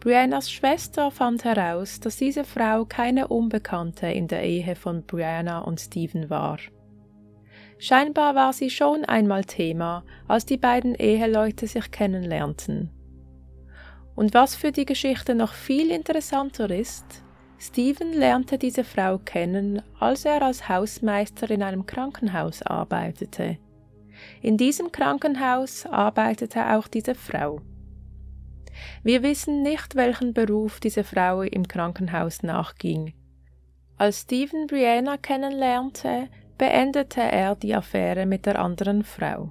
Briannas 0.00 0.50
Schwester 0.50 1.10
fand 1.10 1.44
heraus, 1.44 2.00
dass 2.00 2.16
diese 2.16 2.44
Frau 2.44 2.86
keine 2.86 3.28
Unbekannte 3.28 4.06
in 4.06 4.26
der 4.26 4.42
Ehe 4.42 4.74
von 4.74 5.02
Brianna 5.02 5.58
und 5.58 5.78
Stephen 5.78 6.30
war. 6.30 6.56
Scheinbar 7.76 8.34
war 8.34 8.54
sie 8.54 8.70
schon 8.70 9.04
einmal 9.04 9.44
Thema, 9.44 10.02
als 10.28 10.46
die 10.46 10.56
beiden 10.56 10.94
Eheleute 10.94 11.66
sich 11.66 11.90
kennenlernten. 11.90 12.88
Und 14.14 14.32
was 14.32 14.54
für 14.54 14.72
die 14.72 14.86
Geschichte 14.86 15.34
noch 15.34 15.52
viel 15.52 15.90
interessanter 15.90 16.70
ist, 16.70 17.22
Stephen 17.62 18.14
lernte 18.14 18.56
diese 18.56 18.84
Frau 18.84 19.18
kennen, 19.18 19.82
als 19.98 20.24
er 20.24 20.40
als 20.40 20.70
Hausmeister 20.70 21.50
in 21.50 21.62
einem 21.62 21.84
Krankenhaus 21.84 22.62
arbeitete. 22.62 23.58
In 24.40 24.56
diesem 24.56 24.90
Krankenhaus 24.92 25.84
arbeitete 25.84 26.74
auch 26.74 26.88
diese 26.88 27.14
Frau. 27.14 27.60
Wir 29.02 29.22
wissen 29.22 29.60
nicht, 29.60 29.94
welchen 29.94 30.32
Beruf 30.32 30.80
diese 30.80 31.04
Frau 31.04 31.42
im 31.42 31.68
Krankenhaus 31.68 32.42
nachging. 32.42 33.12
Als 33.98 34.22
Stephen 34.22 34.66
Brianna 34.66 35.18
kennenlernte, 35.18 36.28
beendete 36.56 37.20
er 37.20 37.56
die 37.56 37.74
Affäre 37.74 38.24
mit 38.24 38.46
der 38.46 38.58
anderen 38.58 39.04
Frau. 39.04 39.50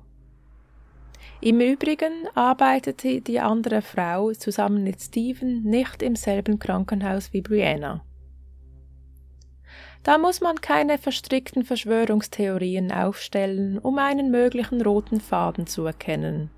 Im 1.42 1.62
Übrigen 1.62 2.28
arbeitete 2.36 3.22
die 3.22 3.40
andere 3.40 3.82
Frau 3.82 4.34
zusammen 4.34 4.84
mit 4.84 5.02
Stephen 5.02 5.64
nicht 5.64 6.04
im 6.04 6.18
selben 6.18 6.60
Krankenhaus 6.60 7.32
wie 7.32 7.42
Brianna. 7.42 8.04
Da 10.04 10.18
muss 10.18 10.42
man 10.42 10.60
keine 10.60 10.98
verstrickten 10.98 11.64
Verschwörungstheorien 11.64 12.92
aufstellen, 12.92 13.80
um 13.80 14.00
einen 14.00 14.32
möglichen 14.32 14.82
roten 14.82 15.22
Faden 15.22 15.66
zu 15.66 15.86
erkennen. 15.86 16.50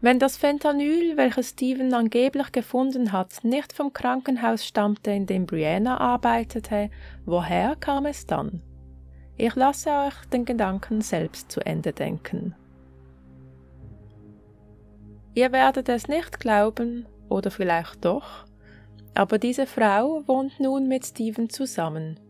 Wenn 0.00 0.20
das 0.20 0.36
Fentanyl, 0.36 1.16
welches 1.16 1.50
Steven 1.50 1.92
angeblich 1.92 2.52
gefunden 2.52 3.10
hat, 3.10 3.42
nicht 3.42 3.72
vom 3.72 3.92
Krankenhaus 3.92 4.64
stammte, 4.64 5.10
in 5.10 5.26
dem 5.26 5.46
Brianna 5.46 5.98
arbeitete, 5.98 6.90
woher 7.24 7.74
kam 7.76 8.06
es 8.06 8.26
dann? 8.26 8.62
Ich 9.36 9.56
lasse 9.56 9.90
euch 9.90 10.14
den 10.32 10.44
Gedanken 10.44 11.00
selbst 11.00 11.50
zu 11.50 11.60
Ende 11.66 11.92
denken. 11.92 12.54
Ihr 15.34 15.50
werdet 15.50 15.88
es 15.88 16.06
nicht 16.06 16.38
glauben, 16.38 17.06
oder 17.28 17.50
vielleicht 17.50 18.04
doch, 18.04 18.44
aber 19.14 19.38
diese 19.38 19.66
Frau 19.66 20.22
wohnt 20.26 20.60
nun 20.60 20.86
mit 20.86 21.04
Steven 21.04 21.50
zusammen. 21.50 22.20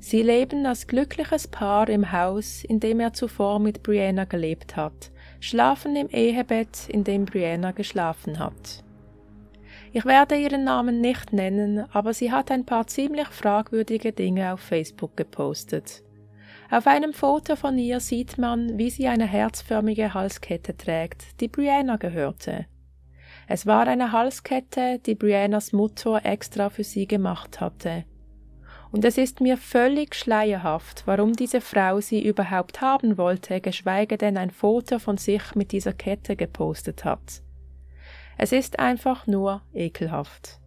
Sie 0.00 0.22
leben 0.22 0.64
als 0.64 0.86
glückliches 0.86 1.48
Paar 1.48 1.88
im 1.88 2.12
Haus, 2.12 2.64
in 2.64 2.80
dem 2.80 3.00
er 3.00 3.12
zuvor 3.12 3.58
mit 3.58 3.82
Brianna 3.82 4.24
gelebt 4.24 4.76
hat, 4.76 5.10
schlafen 5.40 5.96
im 5.96 6.08
Ehebett, 6.08 6.88
in 6.88 7.04
dem 7.04 7.24
Brianna 7.26 7.72
geschlafen 7.72 8.38
hat. 8.38 8.84
Ich 9.92 10.04
werde 10.04 10.36
ihren 10.36 10.64
Namen 10.64 11.00
nicht 11.00 11.32
nennen, 11.32 11.84
aber 11.92 12.14
sie 12.14 12.30
hat 12.30 12.50
ein 12.50 12.64
paar 12.64 12.86
ziemlich 12.86 13.28
fragwürdige 13.28 14.12
Dinge 14.12 14.52
auf 14.52 14.60
Facebook 14.60 15.16
gepostet. 15.16 16.02
Auf 16.70 16.86
einem 16.86 17.12
Foto 17.12 17.56
von 17.56 17.78
ihr 17.78 18.00
sieht 18.00 18.38
man, 18.38 18.76
wie 18.78 18.90
sie 18.90 19.08
eine 19.08 19.26
herzförmige 19.26 20.12
Halskette 20.12 20.76
trägt, 20.76 21.40
die 21.40 21.48
Brianna 21.48 21.96
gehörte. 21.96 22.66
Es 23.46 23.66
war 23.66 23.86
eine 23.86 24.12
Halskette, 24.12 24.98
die 24.98 25.14
Briannas 25.14 25.72
Mutter 25.72 26.24
extra 26.24 26.68
für 26.68 26.84
sie 26.84 27.06
gemacht 27.06 27.60
hatte 27.60 28.04
und 28.90 29.04
es 29.04 29.18
ist 29.18 29.40
mir 29.40 29.56
völlig 29.56 30.14
schleierhaft, 30.14 31.02
warum 31.06 31.34
diese 31.34 31.60
Frau 31.60 32.00
sie 32.00 32.24
überhaupt 32.24 32.80
haben 32.80 33.18
wollte, 33.18 33.60
geschweige 33.60 34.16
denn 34.16 34.36
ein 34.36 34.50
Foto 34.50 34.98
von 34.98 35.18
sich 35.18 35.54
mit 35.54 35.72
dieser 35.72 35.92
Kette 35.92 36.36
gepostet 36.36 37.04
hat. 37.04 37.42
Es 38.38 38.52
ist 38.52 38.78
einfach 38.78 39.26
nur 39.26 39.62
ekelhaft. 39.74 40.60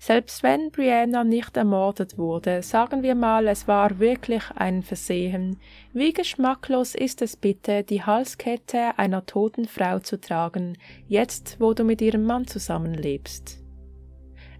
Selbst 0.00 0.44
wenn 0.44 0.70
Brianna 0.70 1.24
nicht 1.24 1.56
ermordet 1.56 2.18
wurde, 2.18 2.62
sagen 2.62 3.02
wir 3.02 3.16
mal, 3.16 3.48
es 3.48 3.66
war 3.66 3.98
wirklich 3.98 4.44
ein 4.54 4.82
Versehen, 4.82 5.58
wie 5.92 6.12
geschmacklos 6.12 6.94
ist 6.94 7.20
es 7.20 7.36
bitte, 7.36 7.82
die 7.82 8.04
Halskette 8.04 8.96
einer 8.96 9.26
toten 9.26 9.66
Frau 9.66 9.98
zu 9.98 10.20
tragen, 10.20 10.78
jetzt 11.08 11.56
wo 11.58 11.74
du 11.74 11.82
mit 11.82 12.00
ihrem 12.00 12.24
Mann 12.24 12.46
zusammenlebst. 12.46 13.58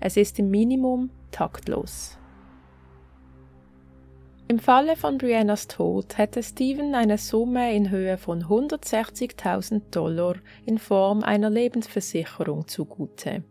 Es 0.01 0.16
ist 0.16 0.40
im 0.40 0.51
Minimum 0.51 1.11
taktlos. 1.31 2.18
Im 4.48 4.59
Falle 4.59 4.96
von 4.96 5.18
Briannas 5.18 5.68
Tod 5.68 6.18
hätte 6.18 6.42
Stephen 6.42 6.94
eine 6.94 7.18
Summe 7.18 7.74
in 7.74 7.90
Höhe 7.90 8.16
von 8.16 8.44
160.000 8.44 9.90
Dollar 9.90 10.37
in 10.64 10.79
Form 10.79 11.22
einer 11.22 11.51
Lebensversicherung 11.51 12.66
zugute. 12.66 13.44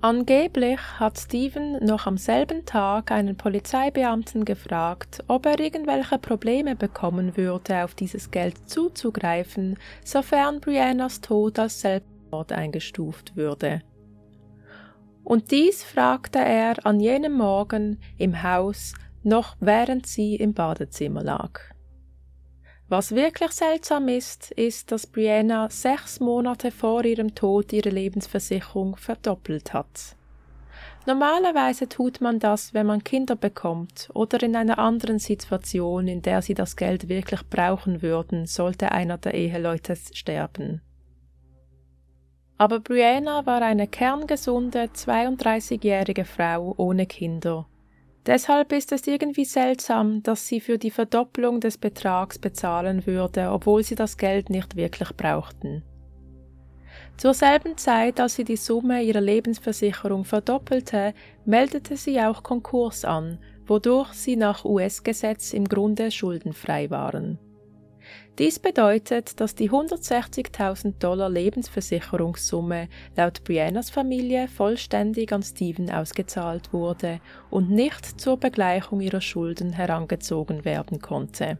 Angeblich 0.00 0.78
hat 1.00 1.18
Stephen 1.18 1.84
noch 1.84 2.06
am 2.06 2.18
selben 2.18 2.64
Tag 2.64 3.10
einen 3.10 3.36
Polizeibeamten 3.36 4.44
gefragt, 4.44 5.24
ob 5.26 5.44
er 5.44 5.58
irgendwelche 5.58 6.18
Probleme 6.18 6.76
bekommen 6.76 7.36
würde, 7.36 7.82
auf 7.82 7.96
dieses 7.96 8.30
Geld 8.30 8.70
zuzugreifen, 8.70 9.76
sofern 10.04 10.60
Briannas 10.60 11.20
Tod 11.20 11.58
als 11.58 11.80
Selbstmord 11.80 12.52
eingestuft 12.52 13.34
würde. 13.34 13.82
Und 15.24 15.50
dies 15.50 15.82
fragte 15.82 16.38
er 16.38 16.86
an 16.86 17.00
jenem 17.00 17.32
Morgen 17.32 17.98
im 18.18 18.44
Haus 18.44 18.94
noch 19.24 19.56
während 19.58 20.06
sie 20.06 20.36
im 20.36 20.54
Badezimmer 20.54 21.24
lag. 21.24 21.60
Was 22.90 23.14
wirklich 23.14 23.50
seltsam 23.50 24.08
ist, 24.08 24.50
ist, 24.52 24.90
dass 24.90 25.06
Brianna 25.06 25.68
sechs 25.68 26.20
Monate 26.20 26.70
vor 26.70 27.04
ihrem 27.04 27.34
Tod 27.34 27.72
ihre 27.74 27.90
Lebensversicherung 27.90 28.96
verdoppelt 28.96 29.74
hat. 29.74 30.16
Normalerweise 31.04 31.88
tut 31.88 32.22
man 32.22 32.38
das, 32.38 32.72
wenn 32.72 32.86
man 32.86 33.04
Kinder 33.04 33.36
bekommt 33.36 34.08
oder 34.14 34.42
in 34.42 34.56
einer 34.56 34.78
anderen 34.78 35.18
Situation, 35.18 36.08
in 36.08 36.22
der 36.22 36.40
sie 36.40 36.54
das 36.54 36.76
Geld 36.76 37.10
wirklich 37.10 37.46
brauchen 37.48 38.00
würden, 38.00 38.46
sollte 38.46 38.90
einer 38.90 39.18
der 39.18 39.34
Eheleute 39.34 39.94
sterben. 39.96 40.80
Aber 42.56 42.80
Brianna 42.80 43.44
war 43.44 43.60
eine 43.60 43.86
kerngesunde 43.86 44.84
32-jährige 44.84 46.24
Frau 46.24 46.74
ohne 46.76 47.06
Kinder 47.06 47.66
Deshalb 48.28 48.72
ist 48.72 48.92
es 48.92 49.06
irgendwie 49.06 49.46
seltsam, 49.46 50.22
dass 50.22 50.46
sie 50.46 50.60
für 50.60 50.76
die 50.76 50.90
Verdopplung 50.90 51.60
des 51.60 51.78
Betrags 51.78 52.38
bezahlen 52.38 53.06
würde, 53.06 53.50
obwohl 53.50 53.82
sie 53.82 53.94
das 53.94 54.18
Geld 54.18 54.50
nicht 54.50 54.76
wirklich 54.76 55.16
brauchten. 55.16 55.82
Zur 57.16 57.32
selben 57.32 57.78
Zeit, 57.78 58.20
als 58.20 58.34
sie 58.34 58.44
die 58.44 58.58
Summe 58.58 59.02
ihrer 59.02 59.22
Lebensversicherung 59.22 60.26
verdoppelte, 60.26 61.14
meldete 61.46 61.96
sie 61.96 62.20
auch 62.20 62.42
Konkurs 62.42 63.06
an, 63.06 63.38
wodurch 63.66 64.12
sie 64.12 64.36
nach 64.36 64.62
US-Gesetz 64.62 65.54
im 65.54 65.64
Grunde 65.64 66.10
schuldenfrei 66.10 66.90
waren. 66.90 67.38
Dies 68.38 68.58
bedeutet, 68.58 69.40
dass 69.40 69.54
die 69.54 69.70
160.000 69.70 70.98
Dollar 70.98 71.28
Lebensversicherungssumme 71.28 72.88
laut 73.16 73.42
Briannas 73.42 73.90
Familie 73.90 74.46
vollständig 74.46 75.32
an 75.32 75.42
Stephen 75.42 75.90
ausgezahlt 75.90 76.72
wurde 76.72 77.20
und 77.50 77.70
nicht 77.70 78.20
zur 78.20 78.36
Begleichung 78.38 79.00
ihrer 79.00 79.20
Schulden 79.20 79.72
herangezogen 79.72 80.64
werden 80.64 81.00
konnte. 81.00 81.58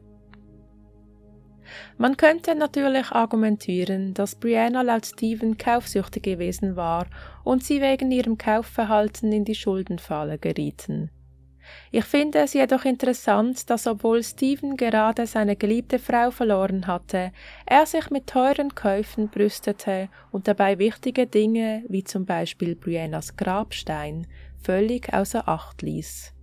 Man 1.96 2.16
könnte 2.16 2.54
natürlich 2.54 3.10
argumentieren, 3.10 4.14
dass 4.14 4.36
Brianna 4.36 4.82
laut 4.82 5.06
Stephen 5.06 5.58
kaufsüchtig 5.58 6.22
gewesen 6.22 6.76
war 6.76 7.06
und 7.44 7.64
sie 7.64 7.80
wegen 7.80 8.10
ihrem 8.10 8.38
Kaufverhalten 8.38 9.32
in 9.32 9.44
die 9.44 9.54
Schuldenfalle 9.54 10.38
gerieten. 10.38 11.10
Ich 11.90 12.04
finde 12.04 12.40
es 12.40 12.52
jedoch 12.52 12.84
interessant, 12.84 13.70
dass 13.70 13.86
obwohl 13.86 14.22
Stephen 14.22 14.76
gerade 14.76 15.26
seine 15.26 15.56
geliebte 15.56 15.98
Frau 15.98 16.30
verloren 16.30 16.86
hatte, 16.86 17.32
er 17.66 17.86
sich 17.86 18.10
mit 18.10 18.26
teuren 18.26 18.74
Käufen 18.74 19.28
brüstete 19.28 20.08
und 20.30 20.48
dabei 20.48 20.78
wichtige 20.78 21.26
Dinge 21.26 21.84
wie 21.88 22.04
zum 22.04 22.26
Beispiel 22.26 22.76
Briannas 22.76 23.36
Grabstein 23.36 24.26
völlig 24.62 25.12
außer 25.12 25.48
Acht 25.48 25.82
ließ. 25.82 26.34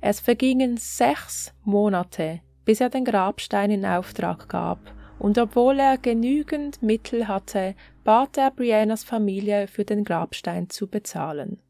Es 0.00 0.20
vergingen 0.20 0.76
sechs 0.76 1.54
Monate, 1.64 2.40
bis 2.64 2.80
er 2.80 2.90
den 2.90 3.04
Grabstein 3.04 3.70
in 3.70 3.84
Auftrag 3.84 4.48
gab, 4.48 4.78
und 5.18 5.38
obwohl 5.38 5.78
er 5.78 5.96
genügend 5.96 6.82
Mittel 6.82 7.26
hatte, 7.26 7.74
bat 8.04 8.36
er 8.36 8.50
Briannas 8.50 9.02
Familie 9.02 9.66
für 9.66 9.84
den 9.84 10.04
Grabstein 10.04 10.68
zu 10.68 10.88
bezahlen. 10.88 11.62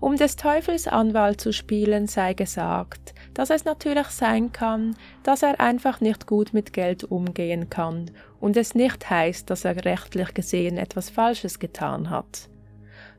Um 0.00 0.16
des 0.16 0.36
Teufels 0.36 0.86
Anwalt 0.86 1.40
zu 1.40 1.52
spielen, 1.52 2.06
sei 2.06 2.34
gesagt, 2.34 3.14
dass 3.34 3.50
es 3.50 3.64
natürlich 3.64 4.06
sein 4.08 4.52
kann, 4.52 4.96
dass 5.22 5.42
er 5.42 5.60
einfach 5.60 6.00
nicht 6.00 6.26
gut 6.26 6.52
mit 6.52 6.72
Geld 6.72 7.04
umgehen 7.04 7.68
kann 7.68 8.10
und 8.40 8.56
es 8.56 8.74
nicht 8.74 9.10
heißt, 9.10 9.50
dass 9.50 9.64
er 9.64 9.84
rechtlich 9.84 10.34
gesehen 10.34 10.78
etwas 10.78 11.10
Falsches 11.10 11.58
getan 11.58 12.10
hat. 12.10 12.48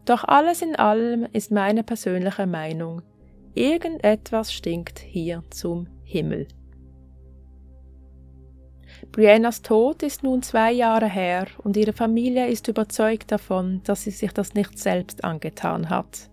Doch 0.06 0.24
alles 0.24 0.62
in 0.62 0.76
allem 0.76 1.28
ist 1.34 1.52
meine 1.52 1.84
persönliche 1.84 2.48
Meinung, 2.48 3.02
irgendetwas 3.54 4.54
stinkt 4.54 5.00
hier 5.00 5.44
zum 5.50 5.88
Himmel. 6.04 6.48
Briannas 9.12 9.62
Tod 9.62 10.04
ist 10.04 10.24
nun 10.24 10.42
zwei 10.42 10.72
Jahre 10.72 11.08
her 11.08 11.48
und 11.64 11.78
ihre 11.78 11.94
Familie 11.94 12.48
ist 12.48 12.68
überzeugt 12.68 13.32
davon, 13.32 13.82
dass 13.84 14.04
sie 14.04 14.12
sich 14.12 14.32
das 14.34 14.54
nicht 14.54 14.78
selbst 14.78 15.24
angetan 15.24 15.90
hat. 15.90 16.30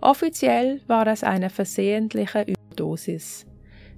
Offiziell 0.00 0.80
war 0.86 1.06
es 1.06 1.22
eine 1.22 1.50
versehentliche 1.50 2.42
Überdosis. 2.42 3.46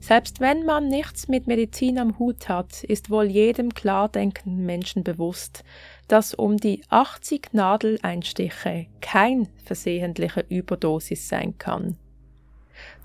Selbst 0.01 0.41
wenn 0.41 0.65
man 0.65 0.88
nichts 0.88 1.29
mit 1.29 1.47
Medizin 1.47 1.97
am 1.97 2.19
Hut 2.19 2.49
hat, 2.49 2.83
ist 2.83 3.09
wohl 3.09 3.27
jedem 3.27 3.73
klar 3.73 4.09
denkenden 4.09 4.67
Menschen 4.67 5.05
bewusst, 5.05 5.62
dass 6.09 6.35
um 6.35 6.57
die 6.57 6.83
80 6.88 7.53
Nadeleinstiche 7.53 8.88
kein 9.01 9.49
versehentliche 9.65 10.45
Überdosis 10.49 11.29
sein 11.29 11.57
kann. 11.57 11.97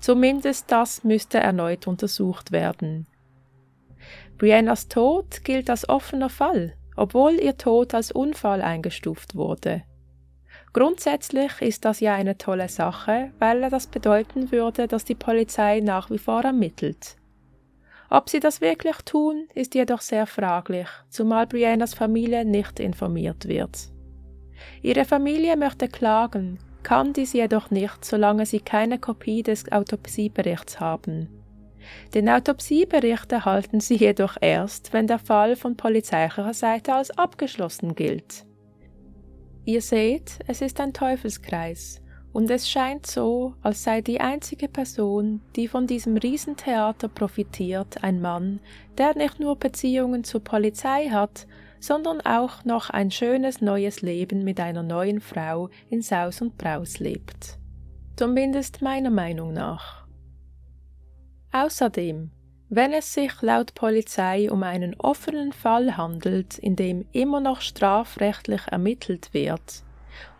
Zumindest 0.00 0.72
das 0.72 1.04
müsste 1.04 1.38
erneut 1.38 1.86
untersucht 1.86 2.50
werden. 2.50 3.06
Briannas 4.36 4.88
Tod 4.88 5.44
gilt 5.44 5.70
als 5.70 5.88
offener 5.88 6.30
Fall, 6.30 6.74
obwohl 6.96 7.34
ihr 7.34 7.56
Tod 7.56 7.94
als 7.94 8.10
Unfall 8.10 8.60
eingestuft 8.60 9.36
wurde. 9.36 9.84
Grundsätzlich 10.72 11.60
ist 11.60 11.84
das 11.84 12.00
ja 12.00 12.14
eine 12.14 12.36
tolle 12.36 12.68
Sache, 12.68 13.32
weil 13.38 13.68
das 13.70 13.86
bedeuten 13.86 14.52
würde, 14.52 14.86
dass 14.86 15.04
die 15.04 15.14
Polizei 15.14 15.80
nach 15.80 16.10
wie 16.10 16.18
vor 16.18 16.42
ermittelt. 16.42 17.16
Ob 18.10 18.30
sie 18.30 18.40
das 18.40 18.60
wirklich 18.60 18.96
tun, 19.04 19.48
ist 19.54 19.74
jedoch 19.74 20.00
sehr 20.00 20.26
fraglich, 20.26 20.88
zumal 21.10 21.46
Briannas 21.46 21.94
Familie 21.94 22.44
nicht 22.44 22.80
informiert 22.80 23.48
wird. 23.48 23.90
Ihre 24.82 25.04
Familie 25.04 25.56
möchte 25.56 25.88
klagen, 25.88 26.58
kann 26.82 27.12
dies 27.12 27.34
jedoch 27.34 27.70
nicht, 27.70 28.04
solange 28.04 28.46
sie 28.46 28.60
keine 28.60 28.98
Kopie 28.98 29.42
des 29.42 29.70
Autopsieberichts 29.70 30.80
haben. 30.80 31.28
Den 32.14 32.28
Autopsiebericht 32.28 33.30
erhalten 33.32 33.80
sie 33.80 33.96
jedoch 33.96 34.36
erst, 34.40 34.92
wenn 34.92 35.06
der 35.06 35.18
Fall 35.18 35.56
von 35.56 35.76
polizeilicher 35.76 36.54
Seite 36.54 36.94
als 36.94 37.10
abgeschlossen 37.16 37.94
gilt. 37.94 38.47
Ihr 39.68 39.82
seht, 39.82 40.38
es 40.46 40.62
ist 40.62 40.80
ein 40.80 40.94
Teufelskreis, 40.94 42.00
und 42.32 42.50
es 42.50 42.70
scheint 42.70 43.06
so, 43.06 43.52
als 43.60 43.84
sei 43.84 44.00
die 44.00 44.18
einzige 44.18 44.66
Person, 44.66 45.42
die 45.56 45.68
von 45.68 45.86
diesem 45.86 46.16
Riesentheater 46.16 47.08
profitiert, 47.08 48.02
ein 48.02 48.22
Mann, 48.22 48.60
der 48.96 49.14
nicht 49.14 49.40
nur 49.40 49.56
Beziehungen 49.56 50.24
zur 50.24 50.42
Polizei 50.42 51.10
hat, 51.10 51.46
sondern 51.80 52.22
auch 52.22 52.64
noch 52.64 52.88
ein 52.88 53.10
schönes 53.10 53.60
neues 53.60 54.00
Leben 54.00 54.42
mit 54.42 54.58
einer 54.58 54.82
neuen 54.82 55.20
Frau 55.20 55.68
in 55.90 56.00
Saus 56.00 56.40
und 56.40 56.56
Braus 56.56 56.98
lebt. 56.98 57.58
Zumindest 58.16 58.80
meiner 58.80 59.10
Meinung 59.10 59.52
nach. 59.52 60.06
Außerdem 61.52 62.30
wenn 62.70 62.92
es 62.92 63.14
sich 63.14 63.40
laut 63.40 63.74
Polizei 63.74 64.50
um 64.50 64.62
einen 64.62 64.94
offenen 64.98 65.52
Fall 65.52 65.96
handelt, 65.96 66.58
in 66.58 66.76
dem 66.76 67.06
immer 67.12 67.40
noch 67.40 67.60
strafrechtlich 67.60 68.62
ermittelt 68.66 69.32
wird, 69.32 69.84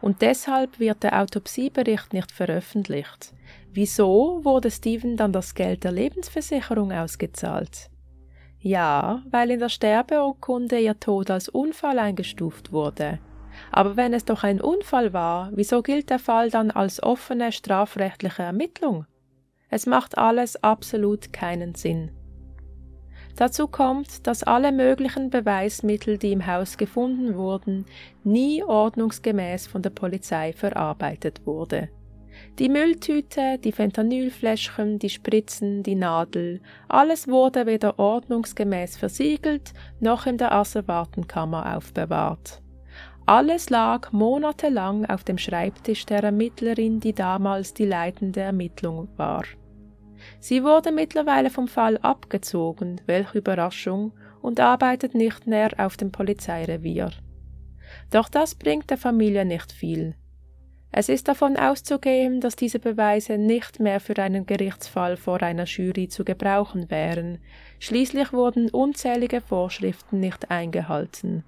und 0.00 0.22
deshalb 0.22 0.78
wird 0.78 1.02
der 1.02 1.20
Autopsiebericht 1.20 2.12
nicht 2.12 2.32
veröffentlicht, 2.32 3.32
wieso 3.72 4.44
wurde 4.44 4.70
Steven 4.70 5.16
dann 5.16 5.32
das 5.32 5.54
Geld 5.54 5.84
der 5.84 5.92
Lebensversicherung 5.92 6.92
ausgezahlt? 6.92 7.90
Ja, 8.60 9.22
weil 9.30 9.52
in 9.52 9.60
der 9.60 9.68
Sterbeurkunde 9.68 10.80
ihr 10.80 10.98
Tod 10.98 11.30
als 11.30 11.48
Unfall 11.48 11.98
eingestuft 11.98 12.72
wurde. 12.72 13.20
Aber 13.70 13.96
wenn 13.96 14.12
es 14.12 14.24
doch 14.24 14.42
ein 14.42 14.60
Unfall 14.60 15.12
war, 15.12 15.50
wieso 15.52 15.82
gilt 15.82 16.10
der 16.10 16.18
Fall 16.18 16.50
dann 16.50 16.70
als 16.70 17.02
offene 17.02 17.52
strafrechtliche 17.52 18.42
Ermittlung? 18.42 19.06
Es 19.68 19.86
macht 19.86 20.18
alles 20.18 20.62
absolut 20.62 21.32
keinen 21.32 21.74
Sinn. 21.74 22.10
Dazu 23.38 23.68
kommt, 23.68 24.26
dass 24.26 24.42
alle 24.42 24.72
möglichen 24.72 25.30
Beweismittel, 25.30 26.18
die 26.18 26.32
im 26.32 26.44
Haus 26.44 26.76
gefunden 26.76 27.36
wurden, 27.36 27.86
nie 28.24 28.64
ordnungsgemäß 28.64 29.68
von 29.68 29.80
der 29.80 29.90
Polizei 29.90 30.52
verarbeitet 30.52 31.46
wurde. 31.46 31.88
Die 32.58 32.68
Mülltüte, 32.68 33.58
die 33.62 33.70
Fentanylfläschchen, 33.70 34.98
die 34.98 35.08
Spritzen, 35.08 35.84
die 35.84 35.94
Nadel, 35.94 36.60
alles 36.88 37.28
wurde 37.28 37.66
weder 37.66 38.00
ordnungsgemäß 38.00 38.96
versiegelt 38.96 39.72
noch 40.00 40.26
in 40.26 40.36
der 40.36 40.50
Asservatenkammer 40.50 41.76
aufbewahrt. 41.76 42.60
Alles 43.24 43.70
lag 43.70 44.10
monatelang 44.10 45.06
auf 45.06 45.22
dem 45.22 45.38
Schreibtisch 45.38 46.06
der 46.06 46.24
Ermittlerin, 46.24 46.98
die 46.98 47.12
damals 47.12 47.72
die 47.72 47.86
leitende 47.86 48.40
Ermittlung 48.40 49.08
war. 49.16 49.44
Sie 50.40 50.62
wurde 50.64 50.92
mittlerweile 50.92 51.50
vom 51.50 51.68
Fall 51.68 51.98
abgezogen, 51.98 53.00
welche 53.06 53.38
Überraschung, 53.38 54.12
und 54.40 54.60
arbeitet 54.60 55.14
nicht 55.14 55.46
mehr 55.46 55.70
auf 55.78 55.96
dem 55.96 56.12
Polizeirevier. 56.12 57.10
Doch 58.10 58.28
das 58.28 58.54
bringt 58.54 58.90
der 58.90 58.98
Familie 58.98 59.44
nicht 59.44 59.72
viel. 59.72 60.14
Es 60.90 61.08
ist 61.08 61.28
davon 61.28 61.56
auszugehen, 61.56 62.40
dass 62.40 62.56
diese 62.56 62.78
Beweise 62.78 63.36
nicht 63.36 63.78
mehr 63.78 64.00
für 64.00 64.16
einen 64.16 64.46
Gerichtsfall 64.46 65.16
vor 65.16 65.42
einer 65.42 65.64
Jury 65.64 66.08
zu 66.08 66.24
gebrauchen 66.24 66.90
wären, 66.90 67.38
schließlich 67.78 68.32
wurden 68.32 68.70
unzählige 68.70 69.40
Vorschriften 69.40 70.18
nicht 70.20 70.50
eingehalten. 70.50 71.44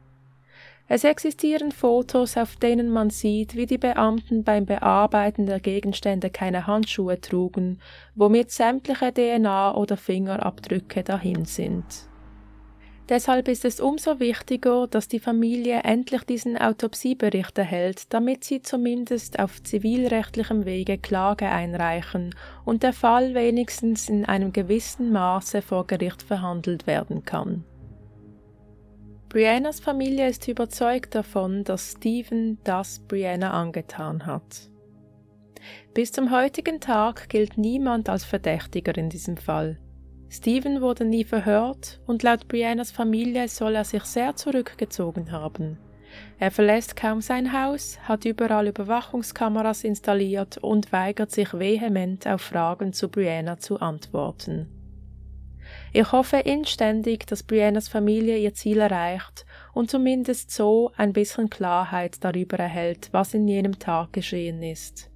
Es 0.92 1.05
existieren 1.05 1.70
Fotos, 1.70 2.37
auf 2.37 2.57
denen 2.57 2.90
man 2.90 3.11
sieht, 3.11 3.55
wie 3.55 3.66
die 3.66 3.79
Beamten 3.79 4.42
beim 4.42 4.66
Bearbeiten 4.66 5.46
der 5.46 5.61
Gegenstände 5.61 6.31
keine 6.31 6.66
Handschuhe 6.66 7.20
trugen, 7.20 7.81
womit 8.16 8.50
sämtliche 8.50 9.14
DNA 9.14 9.76
oder 9.76 9.96
Fingerabdrücke 9.96 11.05
dahin 11.05 11.44
sind. 11.44 11.85
Deshalb 13.09 13.46
ist 13.46 13.64
es 13.64 13.79
umso 13.79 14.18
wichtiger, 14.18 14.88
dass 14.88 15.07
die 15.07 15.20
Familie 15.20 15.83
endlich 15.85 16.24
diesen 16.24 16.59
Autopsiebericht 16.59 17.57
erhält, 17.57 18.12
damit 18.12 18.42
sie 18.42 18.61
zumindest 18.61 19.38
auf 19.38 19.62
zivilrechtlichem 19.62 20.64
Wege 20.64 20.98
Klage 20.98 21.48
einreichen 21.48 22.35
und 22.64 22.83
der 22.83 22.94
Fall 22.94 23.35
wenigstens 23.35 24.09
in 24.09 24.24
einem 24.24 24.53
gewissen 24.53 25.12
Maße 25.12 25.62
vor 25.62 25.87
Gericht 25.87 26.22
verhandelt 26.22 26.88
werden 26.88 27.24
kann. 27.24 27.64
Briannas 29.30 29.78
Familie 29.78 30.28
ist 30.28 30.48
überzeugt 30.48 31.14
davon, 31.14 31.62
dass 31.62 31.92
Stephen 31.92 32.58
das 32.64 32.98
Brianna 32.98 33.52
angetan 33.52 34.26
hat. 34.26 34.68
Bis 35.94 36.10
zum 36.10 36.32
heutigen 36.32 36.80
Tag 36.80 37.28
gilt 37.28 37.56
niemand 37.56 38.08
als 38.08 38.24
Verdächtiger 38.24 38.98
in 38.98 39.08
diesem 39.08 39.36
Fall. 39.36 39.78
Stephen 40.28 40.80
wurde 40.80 41.04
nie 41.04 41.22
verhört 41.22 42.00
und 42.08 42.24
laut 42.24 42.48
Briannas 42.48 42.90
Familie 42.90 43.46
soll 43.46 43.76
er 43.76 43.84
sich 43.84 44.02
sehr 44.02 44.34
zurückgezogen 44.34 45.30
haben. 45.30 45.78
Er 46.40 46.50
verlässt 46.50 46.96
kaum 46.96 47.20
sein 47.20 47.52
Haus, 47.52 48.00
hat 48.02 48.24
überall 48.24 48.66
Überwachungskameras 48.66 49.84
installiert 49.84 50.58
und 50.58 50.90
weigert 50.90 51.30
sich 51.30 51.54
vehement 51.54 52.26
auf 52.26 52.40
Fragen 52.40 52.92
zu 52.92 53.08
Brianna 53.08 53.60
zu 53.60 53.78
antworten. 53.78 54.79
Ich 55.92 56.12
hoffe 56.12 56.37
inständig, 56.37 57.26
dass 57.26 57.42
Briannas 57.42 57.88
Familie 57.88 58.38
ihr 58.38 58.55
Ziel 58.55 58.79
erreicht 58.79 59.44
und 59.74 59.90
zumindest 59.90 60.53
so 60.53 60.92
ein 60.96 61.12
bisschen 61.12 61.50
Klarheit 61.50 62.22
darüber 62.22 62.59
erhält, 62.59 63.09
was 63.12 63.35
in 63.35 63.48
jenem 63.48 63.79
Tag 63.79 64.12
geschehen 64.12 64.62
ist. 64.62 65.11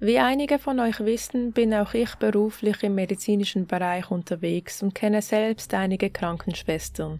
Wie 0.00 0.18
einige 0.18 0.60
von 0.60 0.78
euch 0.78 1.00
wissen, 1.00 1.50
bin 1.50 1.74
auch 1.74 1.92
ich 1.92 2.14
beruflich 2.14 2.84
im 2.84 2.94
medizinischen 2.94 3.66
Bereich 3.66 4.12
unterwegs 4.12 4.80
und 4.80 4.94
kenne 4.94 5.22
selbst 5.22 5.74
einige 5.74 6.10
Krankenschwestern. 6.10 7.18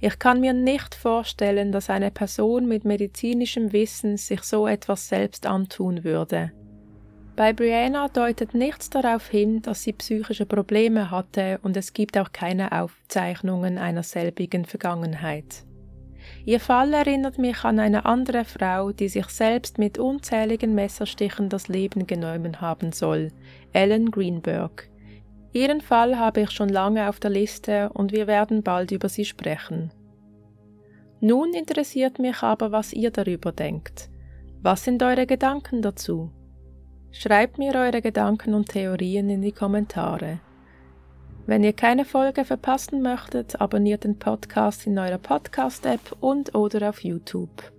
Ich 0.00 0.18
kann 0.18 0.40
mir 0.40 0.52
nicht 0.52 0.96
vorstellen, 0.96 1.70
dass 1.70 1.88
eine 1.88 2.10
Person 2.10 2.66
mit 2.66 2.84
medizinischem 2.84 3.72
Wissen 3.72 4.16
sich 4.16 4.42
so 4.42 4.66
etwas 4.66 5.08
selbst 5.08 5.46
antun 5.46 6.02
würde. 6.02 6.50
Bei 7.40 7.54
Brianna 7.54 8.08
deutet 8.08 8.52
nichts 8.52 8.90
darauf 8.90 9.26
hin, 9.28 9.62
dass 9.62 9.82
sie 9.82 9.94
psychische 9.94 10.44
Probleme 10.44 11.10
hatte 11.10 11.58
und 11.62 11.74
es 11.74 11.94
gibt 11.94 12.18
auch 12.18 12.32
keine 12.32 12.70
Aufzeichnungen 12.70 13.78
einer 13.78 14.02
selbigen 14.02 14.66
Vergangenheit. 14.66 15.64
Ihr 16.44 16.60
Fall 16.60 16.92
erinnert 16.92 17.38
mich 17.38 17.64
an 17.64 17.78
eine 17.78 18.04
andere 18.04 18.44
Frau, 18.44 18.92
die 18.92 19.08
sich 19.08 19.24
selbst 19.28 19.78
mit 19.78 19.96
unzähligen 19.96 20.74
Messerstichen 20.74 21.48
das 21.48 21.68
Leben 21.68 22.06
genommen 22.06 22.60
haben 22.60 22.92
soll, 22.92 23.28
Ellen 23.72 24.10
Greenberg. 24.10 24.90
Ihren 25.54 25.80
Fall 25.80 26.18
habe 26.18 26.42
ich 26.42 26.50
schon 26.50 26.68
lange 26.68 27.08
auf 27.08 27.20
der 27.20 27.30
Liste 27.30 27.88
und 27.94 28.12
wir 28.12 28.26
werden 28.26 28.62
bald 28.62 28.90
über 28.90 29.08
Sie 29.08 29.24
sprechen. 29.24 29.94
Nun 31.22 31.54
interessiert 31.54 32.18
mich 32.18 32.42
aber, 32.42 32.70
was 32.70 32.92
ihr 32.92 33.10
darüber 33.10 33.50
denkt. 33.50 34.10
Was 34.60 34.84
sind 34.84 35.02
eure 35.02 35.26
Gedanken 35.26 35.80
dazu? 35.80 36.30
Schreibt 37.12 37.58
mir 37.58 37.74
eure 37.74 38.00
Gedanken 38.00 38.54
und 38.54 38.68
Theorien 38.68 39.28
in 39.30 39.42
die 39.42 39.52
Kommentare. 39.52 40.40
Wenn 41.46 41.64
ihr 41.64 41.72
keine 41.72 42.04
Folge 42.04 42.44
verpassen 42.44 43.02
möchtet, 43.02 43.60
abonniert 43.60 44.04
den 44.04 44.18
Podcast 44.18 44.86
in 44.86 44.96
eurer 44.96 45.18
Podcast-App 45.18 46.16
und 46.20 46.54
oder 46.54 46.88
auf 46.88 47.02
YouTube. 47.02 47.72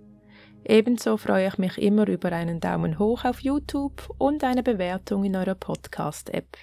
Ebenso 0.64 1.16
freue 1.16 1.48
ich 1.48 1.58
mich 1.58 1.78
immer 1.78 2.06
über 2.08 2.30
einen 2.32 2.60
Daumen 2.60 2.98
hoch 2.98 3.24
auf 3.24 3.40
YouTube 3.40 4.14
und 4.18 4.44
eine 4.44 4.62
Bewertung 4.62 5.24
in 5.24 5.34
eurer 5.34 5.54
Podcast-App. 5.54 6.56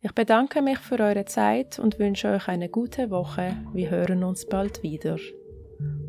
Ich 0.00 0.12
bedanke 0.12 0.62
mich 0.62 0.78
für 0.78 0.98
eure 1.00 1.26
Zeit 1.26 1.78
und 1.78 1.98
wünsche 1.98 2.28
euch 2.28 2.48
eine 2.48 2.70
gute 2.70 3.10
Woche. 3.10 3.54
Wir 3.74 3.90
hören 3.90 4.24
uns 4.24 4.46
bald 4.46 4.82
wieder. 4.82 5.18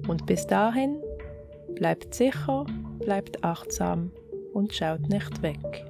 Und 0.08 0.26
bis 0.26 0.48
dahin, 0.48 1.02
bleibt 1.76 2.14
sicher, 2.14 2.66
bleibt 3.00 3.44
achtsam 3.44 4.12
und 4.54 4.74
schaut 4.74 5.10
nicht 5.10 5.42
weg. 5.42 5.88